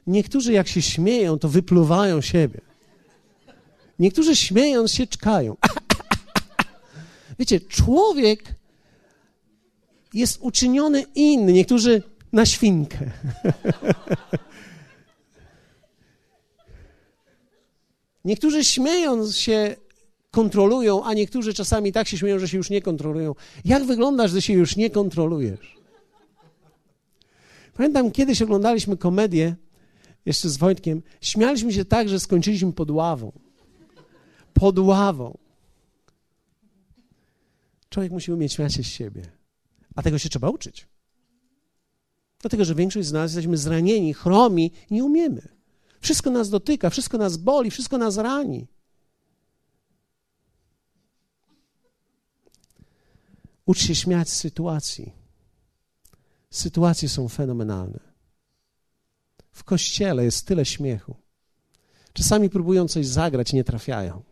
Niektórzy, 0.07 0.53
jak 0.53 0.69
się 0.69 0.83
śmieją, 0.83 1.39
to 1.39 1.49
wypluwają 1.49 2.21
siebie. 2.21 2.61
Niektórzy 3.99 4.37
śmiejąc 4.37 4.93
się 4.93 5.07
czkają. 5.07 5.57
Wiecie, 7.39 7.61
człowiek 7.61 8.55
jest 10.15 10.39
uczyniony 10.41 11.05
inny. 11.15 11.53
Niektórzy 11.53 12.03
na 12.33 12.47
świnkę. 12.47 12.99
Niektórzy 18.25 18.65
śmiejąc 18.65 19.37
się 19.37 19.77
kontrolują, 20.31 21.05
a 21.05 21.15
niektórzy 21.15 21.55
czasami 21.55 21.93
tak 21.93 22.09
się 22.09 22.19
śmieją, 22.19 22.39
że 22.39 22.49
się 22.49 22.57
już 22.57 22.71
nie 22.71 22.83
kontrolują. 22.83 23.35
Jak 23.65 23.85
wyglądasz, 23.85 24.31
że 24.31 24.43
się 24.43 24.53
już 24.53 24.77
nie 24.77 24.91
kontrolujesz? 24.91 25.77
Pamiętam, 27.75 28.11
kiedyś 28.11 28.43
oglądaliśmy 28.43 28.97
komedię 28.97 29.57
jeszcze 30.27 30.49
z 30.49 30.57
Wojtkiem. 30.57 31.03
Śmialiśmy 31.21 31.73
się 31.73 31.85
tak, 31.85 32.09
że 32.09 32.21
skończyliśmy 32.21 32.73
pod 32.73 32.91
ławą. 32.91 33.33
Pod 34.55 34.79
ławą. 34.79 35.39
Człowiek 37.91 38.13
musi 38.13 38.33
umieć 38.33 38.53
śmiać 38.53 38.75
się 38.75 38.83
z 38.83 38.87
siebie. 38.87 39.42
A 39.95 40.03
tego 40.03 40.19
się 40.19 40.29
trzeba 40.29 40.51
uczyć. 40.51 40.89
Dlatego, 42.41 42.65
że 42.65 42.75
większość 42.75 43.09
z 43.09 43.13
nas 43.13 43.31
jesteśmy 43.31 43.57
zranieni, 43.57 44.15
chromi 44.15 44.73
nie 44.91 45.05
umiemy. 45.05 45.49
Wszystko 46.01 46.31
nas 46.31 46.51
dotyka, 46.51 46.91
wszystko 46.91 47.19
nas 47.19 47.37
boli, 47.37 47.71
wszystko 47.71 47.99
nas 47.99 48.17
rani. 48.17 48.67
Ucz 53.67 53.79
się 53.79 53.95
śmiać 53.95 54.29
z 54.31 54.37
sytuacji. 54.37 55.13
Sytuacje 56.51 57.09
są 57.09 57.29
fenomenalne. 57.29 58.01
W 59.53 59.65
kościele 59.65 60.25
jest 60.25 60.47
tyle 60.47 60.65
śmiechu. 60.65 61.17
Czasami 62.13 62.51
próbują 62.51 62.89
coś 62.89 63.07
zagrać, 63.07 63.53
nie 63.53 63.65
trafiają. 63.65 64.23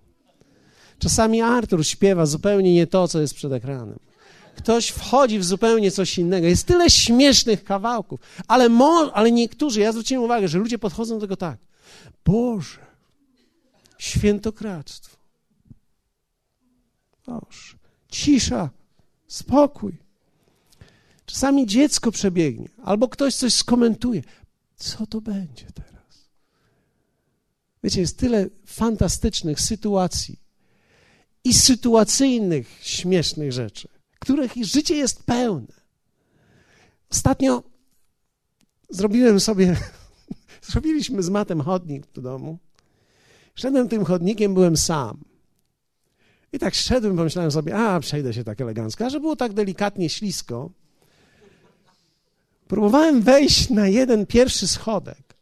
Czasami 0.98 1.42
Artur 1.42 1.86
śpiewa 1.86 2.26
zupełnie 2.26 2.74
nie 2.74 2.86
to, 2.86 3.08
co 3.08 3.20
jest 3.20 3.34
przed 3.34 3.52
ekranem. 3.52 3.98
Ktoś 4.56 4.88
wchodzi 4.88 5.38
w 5.38 5.44
zupełnie 5.44 5.90
coś 5.90 6.18
innego. 6.18 6.46
Jest 6.46 6.66
tyle 6.66 6.90
śmiesznych 6.90 7.64
kawałków, 7.64 8.20
ale, 8.48 8.68
mo, 8.68 9.10
ale 9.14 9.32
niektórzy, 9.32 9.80
ja 9.80 9.92
zwróciłem 9.92 10.24
uwagę, 10.24 10.48
że 10.48 10.58
ludzie 10.58 10.78
podchodzą 10.78 11.14
do 11.14 11.20
tego 11.20 11.36
tak. 11.36 11.58
Boże, 12.24 12.86
świętokradztwo. 13.98 15.16
Boże, 17.26 17.76
cisza, 18.08 18.70
spokój. 19.28 19.92
Czasami 21.26 21.66
dziecko 21.66 22.12
przebiegnie, 22.12 22.68
albo 22.84 23.08
ktoś 23.08 23.34
coś 23.34 23.54
skomentuje. 23.54 24.22
Co 24.76 25.06
to 25.06 25.20
będzie 25.20 25.66
teraz? 25.74 26.30
Wiecie, 27.84 28.00
jest 28.00 28.18
tyle 28.18 28.48
fantastycznych 28.66 29.60
sytuacji 29.60 30.38
i 31.44 31.54
sytuacyjnych, 31.54 32.78
śmiesznych 32.82 33.52
rzeczy, 33.52 33.88
których 34.20 34.52
życie 34.62 34.96
jest 34.96 35.22
pełne. 35.22 35.74
Ostatnio 37.10 37.62
zrobiłem 38.90 39.40
sobie, 39.40 39.76
zrobiliśmy 40.70 41.22
z 41.22 41.28
matem 41.28 41.60
chodnik 41.60 42.06
do 42.12 42.22
domu. 42.22 42.58
Szedłem 43.54 43.88
tym 43.88 44.04
chodnikiem, 44.04 44.54
byłem 44.54 44.76
sam. 44.76 45.18
I 46.52 46.58
tak 46.58 46.74
szedłem, 46.74 47.16
pomyślałem 47.16 47.50
sobie, 47.50 47.76
a 47.76 48.00
przejdę 48.00 48.34
się 48.34 48.44
tak 48.44 48.60
elegancko, 48.60 49.06
a 49.06 49.10
że 49.10 49.20
było 49.20 49.36
tak 49.36 49.52
delikatnie 49.52 50.08
ślisko. 50.08 50.70
Próbowałem 52.68 53.22
wejść 53.22 53.70
na 53.70 53.88
jeden 53.88 54.26
pierwszy 54.26 54.68
schodek 54.68 55.36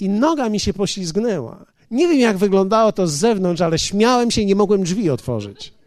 i 0.00 0.08
noga 0.08 0.48
mi 0.48 0.60
się 0.60 0.72
poślizgnęła. 0.72 1.66
Nie 1.90 2.08
wiem, 2.08 2.18
jak 2.18 2.36
wyglądało 2.36 2.92
to 2.92 3.06
z 3.06 3.12
zewnątrz, 3.12 3.60
ale 3.60 3.78
śmiałem 3.78 4.30
się 4.30 4.40
i 4.40 4.46
nie 4.46 4.54
mogłem 4.54 4.82
drzwi 4.82 5.10
otworzyć. 5.10 5.77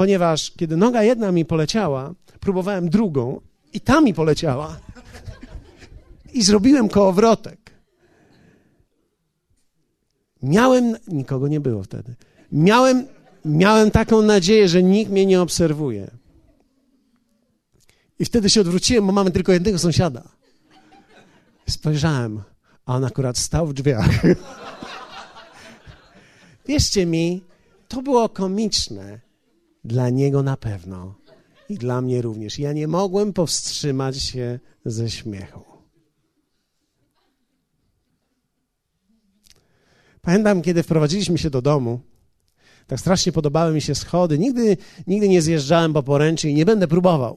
Ponieważ 0.00 0.50
kiedy 0.50 0.76
noga 0.76 1.02
jedna 1.02 1.32
mi 1.32 1.44
poleciała, 1.44 2.14
próbowałem 2.40 2.88
drugą 2.88 3.40
i 3.72 3.80
ta 3.80 4.00
mi 4.00 4.14
poleciała. 4.14 4.80
I 6.32 6.42
zrobiłem 6.42 6.88
kołowrotek. 6.88 7.70
Miałem, 10.42 10.96
nikogo 11.08 11.48
nie 11.48 11.60
było 11.60 11.82
wtedy. 11.82 12.14
Miałem, 12.52 13.06
miałem 13.44 13.90
taką 13.90 14.22
nadzieję, 14.22 14.68
że 14.68 14.82
nikt 14.82 15.12
mnie 15.12 15.26
nie 15.26 15.40
obserwuje. 15.40 16.10
I 18.18 18.24
wtedy 18.24 18.50
się 18.50 18.60
odwróciłem, 18.60 19.06
bo 19.06 19.12
mamy 19.12 19.30
tylko 19.30 19.52
jednego 19.52 19.78
sąsiada. 19.78 20.22
Spojrzałem, 21.68 22.42
a 22.86 22.96
on 22.96 23.04
akurat 23.04 23.38
stał 23.38 23.66
w 23.66 23.72
drzwiach. 23.72 24.10
Wierzcie 26.68 27.06
mi, 27.06 27.44
to 27.88 28.02
było 28.02 28.28
komiczne. 28.28 29.29
Dla 29.84 30.10
niego 30.10 30.42
na 30.42 30.56
pewno 30.56 31.14
i 31.68 31.78
dla 31.78 32.00
mnie 32.00 32.22
również. 32.22 32.58
Ja 32.58 32.72
nie 32.72 32.88
mogłem 32.88 33.32
powstrzymać 33.32 34.22
się 34.22 34.60
ze 34.84 35.10
śmiechu. 35.10 35.64
Pamiętam, 40.22 40.62
kiedy 40.62 40.82
wprowadziliśmy 40.82 41.38
się 41.38 41.50
do 41.50 41.62
domu, 41.62 42.00
tak 42.86 43.00
strasznie 43.00 43.32
podobały 43.32 43.74
mi 43.74 43.80
się 43.80 43.94
schody. 43.94 44.38
Nigdy, 44.38 44.76
nigdy 45.06 45.28
nie 45.28 45.42
zjeżdżałem 45.42 45.92
po 45.92 46.02
poręczy 46.02 46.48
i 46.48 46.54
nie 46.54 46.64
będę 46.64 46.88
próbował. 46.88 47.36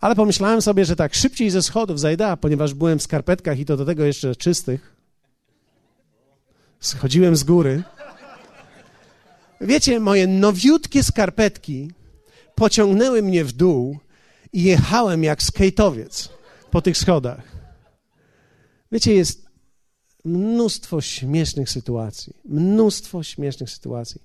Ale 0.00 0.14
pomyślałem 0.14 0.62
sobie, 0.62 0.84
że 0.84 0.96
tak 0.96 1.14
szybciej 1.14 1.50
ze 1.50 1.62
schodów 1.62 2.00
zajdę, 2.00 2.36
ponieważ 2.40 2.74
byłem 2.74 2.98
w 2.98 3.02
skarpetkach 3.02 3.58
i 3.58 3.64
to 3.64 3.76
do 3.76 3.84
tego 3.84 4.04
jeszcze 4.04 4.36
czystych. 4.36 4.96
Schodziłem 6.80 7.36
z 7.36 7.44
góry. 7.44 7.82
Wiecie, 9.60 10.00
moje 10.00 10.26
nowiutkie 10.26 11.02
skarpetki 11.02 11.90
pociągnęły 12.54 13.22
mnie 13.22 13.44
w 13.44 13.52
dół 13.52 13.98
i 14.52 14.62
jechałem 14.62 15.24
jak 15.24 15.42
skejtowiec 15.42 16.28
po 16.70 16.82
tych 16.82 16.98
schodach. 16.98 17.42
Wiecie, 18.92 19.14
jest 19.14 19.48
mnóstwo 20.24 21.00
śmiesznych 21.00 21.70
sytuacji. 21.70 22.36
Mnóstwo 22.44 23.22
śmiesznych 23.22 23.70
sytuacji. 23.70 24.22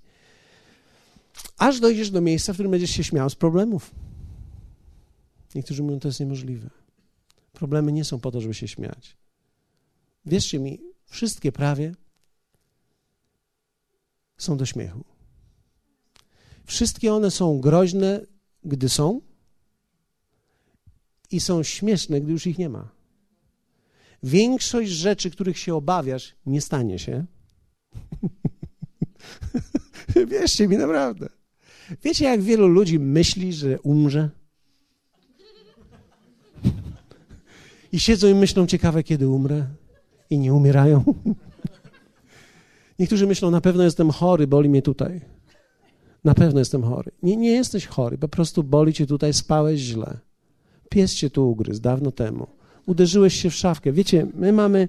Aż 1.58 1.80
dojdziesz 1.80 2.12
do 2.12 2.22
miejsca, 2.22 2.54
w 2.54 2.56
którym 2.56 2.72
będziesz 2.72 2.92
się 2.92 3.04
śmiał 3.04 3.30
z 3.30 3.36
problemów. 3.36 3.92
Niektórzy 5.56 5.84
mówią, 5.84 6.00
to 6.00 6.08
jest 6.08 6.20
niemożliwe. 6.20 6.70
Problemy 7.54 7.92
nie 7.92 8.06
są 8.06 8.20
po 8.20 8.32
to, 8.32 8.42
żeby 8.42 8.54
się 8.54 8.68
śmiać. 8.68 9.18
Wierzcie 10.26 10.60
mi, 10.60 10.80
wszystkie 11.06 11.52
prawie 11.52 11.96
są 14.38 14.58
do 14.58 14.66
śmiechu. 14.66 15.13
Wszystkie 16.66 17.14
one 17.14 17.32
są 17.32 17.60
groźne, 17.60 18.22
gdy 18.64 18.90
są, 18.90 19.22
i 21.32 21.40
są 21.40 21.64
śmieszne, 21.64 22.22
gdy 22.22 22.32
już 22.32 22.48
ich 22.48 22.58
nie 22.58 22.70
ma. 22.70 22.90
Większość 24.24 24.92
rzeczy, 24.92 25.32
których 25.32 25.58
się 25.58 25.76
obawiasz, 25.76 26.36
nie 26.46 26.62
stanie 26.62 27.00
się. 27.00 27.26
Wierzcie 30.28 30.68
mi, 30.68 30.78
naprawdę. 30.78 31.30
Wiecie, 32.04 32.26
jak 32.26 32.42
wielu 32.42 32.68
ludzi 32.68 33.00
myśli, 33.00 33.54
że 33.54 33.80
umrze? 33.80 34.30
I 37.92 38.00
siedzą 38.00 38.28
i 38.28 38.36
myślą, 38.36 38.68
ciekawe, 38.68 39.04
kiedy 39.04 39.30
umrę, 39.30 39.66
i 40.30 40.40
nie 40.40 40.54
umierają. 40.54 41.04
Niektórzy 43.00 43.28
myślą, 43.28 43.52
na 43.52 43.62
pewno 43.62 43.84
jestem 43.84 44.12
chory, 44.12 44.48
boli 44.48 44.70
mnie 44.70 44.82
tutaj. 44.82 45.22
Na 46.24 46.34
pewno 46.34 46.60
jestem 46.60 46.84
chory. 46.84 47.12
Nie, 47.24 47.38
nie 47.38 47.52
jesteś 47.52 47.86
chory, 47.88 48.18
po 48.18 48.28
prostu 48.28 48.64
boli 48.64 48.94
cię 48.94 49.06
tutaj, 49.08 49.34
spałeś 49.34 49.80
źle. 49.80 50.20
Pies 50.90 51.16
cię 51.16 51.30
tu 51.30 51.50
ugryzł 51.50 51.82
dawno 51.82 52.12
temu. 52.12 52.48
Uderzyłeś 52.86 53.42
się 53.42 53.50
w 53.50 53.56
szafkę. 53.56 53.92
Wiecie, 53.92 54.28
my 54.34 54.54
mamy, 54.54 54.88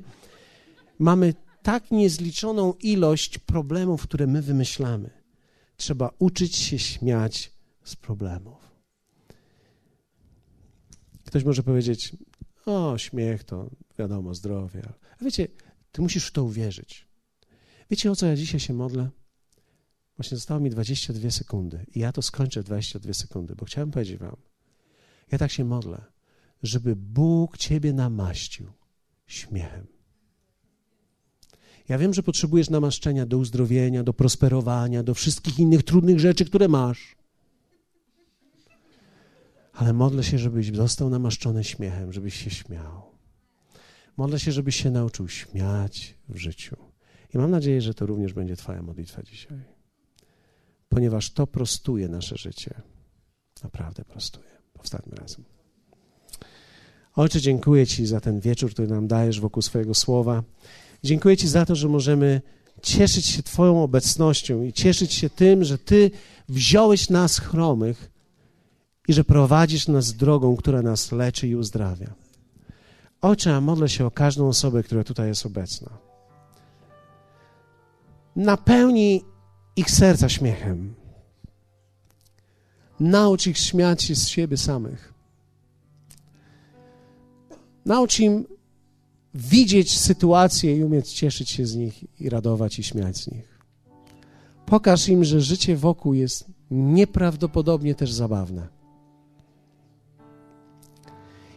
mamy 0.99 1.35
tak 1.63 1.91
niezliczoną 1.91 2.73
ilość 2.73 3.39
problemów, 3.39 4.03
które 4.03 4.27
my 4.27 4.43
wymyślamy. 4.43 5.11
Trzeba 5.77 6.11
uczyć 6.19 6.57
się 6.57 6.79
śmiać 6.79 7.53
z 7.85 7.97
problemów. 7.97 8.75
Ktoś 11.25 11.45
może 11.45 11.63
powiedzieć, 11.63 12.17
o, 12.67 12.99
śmiech 12.99 13.45
to 13.45 13.71
wiadomo, 13.99 14.35
zdrowie. 14.35 14.83
A 15.21 15.25
wiecie, 15.25 15.49
ty 15.93 16.03
musisz 16.03 16.27
w 16.27 16.33
to 16.33 16.45
uwierzyć. 16.45 17.07
Wiecie, 17.91 18.11
o 18.11 18.17
co 18.17 18.27
ja 18.27 18.37
dzisiaj 18.37 18.61
się 18.61 18.75
modlę? 18.75 19.11
Właśnie 20.17 20.37
zostało 20.37 20.61
mi 20.61 20.71
22 20.71 21.31
sekundy 21.31 21.87
i 21.95 22.01
ja 22.01 22.13
to 22.13 22.23
skończę 22.23 22.63
w 22.63 22.65
22 22.65 23.15
sekundy, 23.15 23.57
bo 23.57 23.65
chciałem 23.65 23.91
powiedzieć 23.91 24.19
wam, 24.19 24.37
ja 25.33 25.39
tak 25.39 25.51
się 25.51 25.65
modlę, 25.65 26.05
żeby 26.63 26.97
Bóg 26.97 27.57
ciebie 27.59 27.93
namaścił 27.93 28.73
śmiechem. 29.27 29.87
Ja 31.89 31.99
wiem, 31.99 32.15
że 32.15 32.23
potrzebujesz 32.23 32.71
namaszczenia 32.71 33.27
do 33.27 33.39
uzdrowienia, 33.39 34.03
do 34.03 34.13
prosperowania, 34.13 35.03
do 35.03 35.15
wszystkich 35.15 35.59
innych 35.59 35.83
trudnych 35.83 36.21
rzeczy, 36.21 36.45
które 36.45 36.69
masz. 36.69 37.17
Ale 39.73 39.93
modlę 39.93 40.25
się, 40.25 40.39
żebyś 40.39 40.73
został 40.73 41.11
namaszczony 41.11 41.65
śmiechem, 41.65 42.13
żebyś 42.13 42.45
się 42.45 42.51
śmiał. 42.51 43.03
Modlę 44.17 44.41
się, 44.41 44.53
żebyś 44.53 44.77
się 44.77 44.91
nauczył 44.91 45.29
śmiać 45.29 46.15
w 46.29 46.37
życiu. 46.37 46.77
I 47.35 47.39
mam 47.39 47.51
nadzieję, 47.51 47.81
że 47.81 47.95
to 47.95 48.07
również 48.07 48.33
będzie 48.33 48.57
Twoja 48.57 48.83
modlitwa 48.83 49.23
dzisiaj. 49.23 49.74
Ponieważ 50.95 51.31
to 51.31 51.47
prostuje 51.47 52.09
nasze 52.09 52.37
życie. 52.37 52.75
Naprawdę 53.63 54.05
prostuje. 54.05 54.49
Powstańmy 54.73 55.17
razem. 55.17 55.45
Ojcze, 57.17 57.41
dziękuję 57.41 57.87
Ci 57.87 58.07
za 58.07 58.21
ten 58.21 58.41
wieczór, 58.41 58.71
który 58.71 58.89
nam 58.89 59.07
dajesz 59.07 59.41
wokół 59.41 59.63
swojego 59.63 59.95
słowa. 59.95 60.43
Dziękuję 61.05 61.37
Ci 61.37 61.49
za 61.49 61.67
to, 61.67 61.75
że 61.75 61.89
możemy 61.89 62.43
cieszyć 62.83 63.27
się 63.27 63.43
Twoją 63.43 63.83
obecnością 63.83 64.63
i 64.63 64.73
cieszyć 64.73 65.13
się 65.13 65.31
tym, 65.31 65.65
że 65.65 65.79
Ty 65.79 66.11
wziąłeś 66.49 67.11
nas 67.11 67.39
chromych 67.39 68.11
i 69.09 69.13
że 69.13 69.25
prowadzisz 69.25 69.89
nas 69.89 70.13
drogą, 70.13 70.57
która 70.57 70.83
nas 70.83 71.13
leczy 71.13 71.49
i 71.49 71.57
uzdrawia. 71.57 72.15
Ojcze, 73.21 73.57
a 73.57 73.61
modlę 73.61 73.89
się 73.89 74.07
o 74.07 74.11
każdą 74.11 74.49
osobę, 74.49 74.83
która 74.83 75.05
tutaj 75.05 75.29
jest 75.29 75.47
obecna. 75.47 75.91
Napełnij 78.37 79.34
ich 79.77 79.91
serca 79.91 80.29
śmiechem. 80.29 80.95
Naucz 83.01 83.47
ich 83.47 83.59
śmiać 83.59 84.03
się 84.03 84.15
z 84.15 84.29
siebie 84.29 84.57
samych. 84.57 85.15
Naucz 87.87 88.21
im 88.21 88.45
widzieć 89.35 89.99
sytuacje 89.99 90.77
i 90.77 90.85
umieć 90.85 91.13
cieszyć 91.13 91.51
się 91.51 91.67
z 91.67 91.77
nich 91.77 92.21
i 92.21 92.29
radować 92.29 92.79
i 92.79 92.83
śmiać 92.83 93.17
z 93.17 93.31
nich. 93.31 93.59
Pokaż 94.67 95.09
im, 95.09 95.25
że 95.25 95.41
życie 95.41 95.77
wokół 95.77 96.15
jest 96.15 96.45
nieprawdopodobnie 96.71 97.95
też 97.95 98.13
zabawne. 98.13 98.69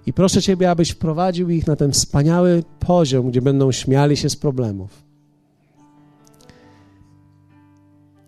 I 0.06 0.14
proszę 0.14 0.42
Ciebie, 0.42 0.72
abyś 0.72 0.90
wprowadził 0.90 1.50
ich 1.50 1.68
na 1.68 1.76
ten 1.76 1.92
wspaniały 1.92 2.64
poziom, 2.80 3.30
gdzie 3.30 3.42
będą 3.42 3.72
śmiali 3.72 4.18
się 4.18 4.30
z 4.30 4.36
problemów. 4.36 5.07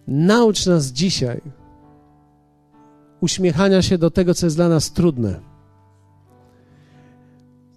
Naucz 0.09 0.65
nas 0.65 0.85
dzisiaj 0.85 1.41
uśmiechania 3.21 3.81
się 3.81 3.97
do 3.97 4.11
tego, 4.11 4.33
co 4.33 4.45
jest 4.45 4.55
dla 4.55 4.69
nas 4.69 4.91
trudne. 4.91 5.39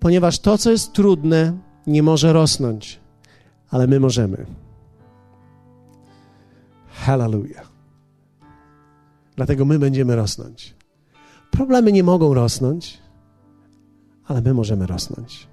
Ponieważ 0.01 0.39
to, 0.39 0.59
co 0.59 0.70
jest 0.70 0.93
trudne, 0.93 1.53
nie 1.87 2.03
może 2.03 2.33
rosnąć, 2.33 3.01
ale 3.70 3.87
my 3.87 4.01
możemy. 4.01 4.47
Hallelujah. 6.89 7.72
Dlatego 9.37 9.64
my 9.64 9.78
będziemy 9.78 10.16
rosnąć. 10.16 10.74
Problemy 11.51 11.93
nie 11.93 12.03
mogą 12.03 12.35
rosnąć, 12.35 12.99
ale 14.26 14.41
my 14.43 14.55
możemy 14.55 14.87
rosnąć. 14.87 15.49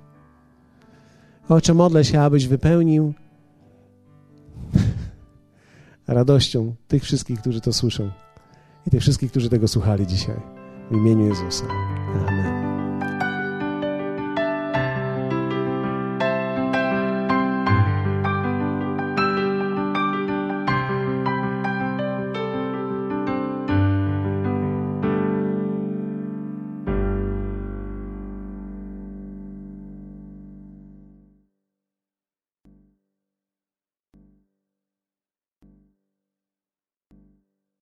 Ojcze, 1.50 1.74
modlę 1.74 2.06
się, 2.06 2.22
abyś 2.22 2.48
wypełnił 2.48 3.14
radością 6.14 6.76
tych 6.88 7.04
wszystkich, 7.04 7.40
którzy 7.40 7.62
to 7.62 7.74
słyszą 7.74 8.12
i 8.88 8.90
tych 8.90 9.02
wszystkich, 9.02 9.32
którzy 9.32 9.50
tego 9.50 9.68
słuchali 9.68 10.08
dzisiaj. 10.08 10.36
W 10.92 10.96
imieniu 10.96 11.28
Jezusa. 11.28 11.66